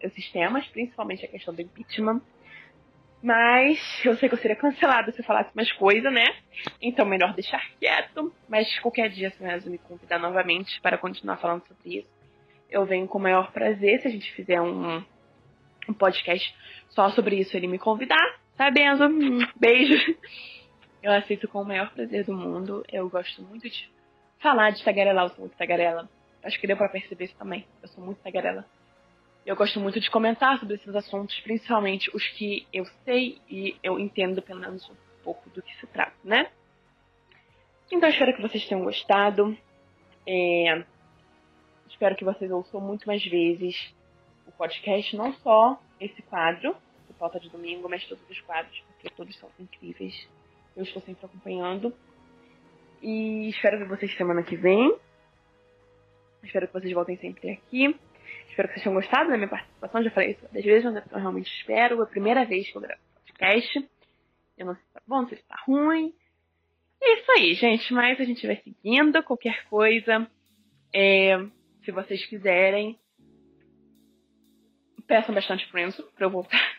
[0.02, 2.22] os temas, principalmente a questão do impeachment.
[3.22, 6.24] Mas eu sei que eu seria cancelada se eu falasse mais coisa, né?
[6.80, 8.32] Então melhor deixar quieto.
[8.48, 12.08] Mas qualquer dia, se o me convidar novamente para continuar falando sobre isso,
[12.70, 15.04] eu venho com o maior prazer se a gente fizer um,
[15.86, 16.54] um podcast
[16.90, 19.04] só sobre isso, ele me convidar, tá, Benzo?
[19.56, 20.16] Beijo.
[21.00, 22.84] Eu aceito com o maior prazer do mundo.
[22.92, 23.88] Eu gosto muito de
[24.40, 26.08] falar de tagarela, eu sou muito tagarela.
[26.42, 27.64] Acho que deu pra perceber isso também.
[27.80, 28.66] Eu sou muito tagarela.
[29.46, 33.98] Eu gosto muito de comentar sobre esses assuntos, principalmente os que eu sei e eu
[33.98, 36.50] entendo pelo menos um pouco do que se trata, né?
[37.90, 39.56] Então espero que vocês tenham gostado.
[40.26, 40.84] É...
[41.88, 43.94] Espero que vocês ouçam muito mais vezes
[44.46, 46.76] o podcast, não só esse quadro,
[47.18, 50.28] o Pauta de Domingo, mas todos os quadros, porque todos são incríveis.
[50.76, 51.92] Eu estou sempre acompanhando.
[53.02, 54.96] E espero ver vocês semana que vem.
[56.44, 57.96] Espero que vocês voltem sempre aqui.
[58.48, 60.02] Espero que vocês tenham gostado da minha participação.
[60.02, 62.00] Já falei isso várias vezes, mas eu realmente espero.
[62.00, 63.88] É a primeira vez que eu gravo podcast.
[64.56, 66.14] Eu não sei se tá bom, não sei se tá ruim.
[67.00, 67.92] É isso aí, gente.
[67.92, 69.22] Mas a gente vai seguindo.
[69.24, 70.30] Qualquer coisa,
[70.94, 71.36] é,
[71.84, 72.98] se vocês quiserem,
[75.06, 76.78] peçam bastante Enzo pra eu voltar.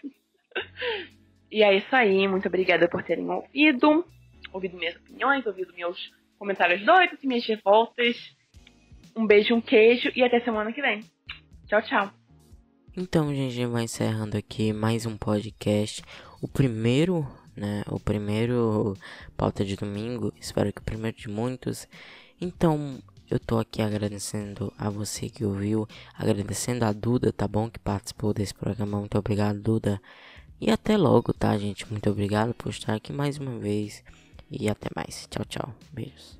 [1.51, 2.27] e é isso aí.
[2.27, 4.05] Muito obrigada por terem ouvido.
[4.51, 8.15] Ouvido minhas opiniões, ouvido meus comentários doidos e minhas revoltas.
[9.15, 11.01] Um beijo, um queijo e até semana que vem.
[11.67, 12.11] Tchau, tchau.
[12.97, 16.01] Então, gente, vai encerrando aqui mais um podcast.
[16.41, 17.83] O primeiro, né?
[17.87, 18.95] O primeiro
[19.37, 20.33] pauta de domingo.
[20.39, 21.87] Espero que o primeiro de muitos.
[22.41, 22.99] Então,
[23.29, 25.87] eu tô aqui agradecendo a você que ouviu,
[26.17, 27.69] agradecendo a Duda, tá bom?
[27.69, 28.97] Que participou desse programa.
[28.99, 30.01] Muito obrigado, Duda.
[30.61, 31.89] E até logo, tá, gente?
[31.89, 34.03] Muito obrigado por estar aqui mais uma vez.
[34.51, 35.27] E até mais.
[35.29, 35.73] Tchau, tchau.
[35.93, 36.37] Beijos.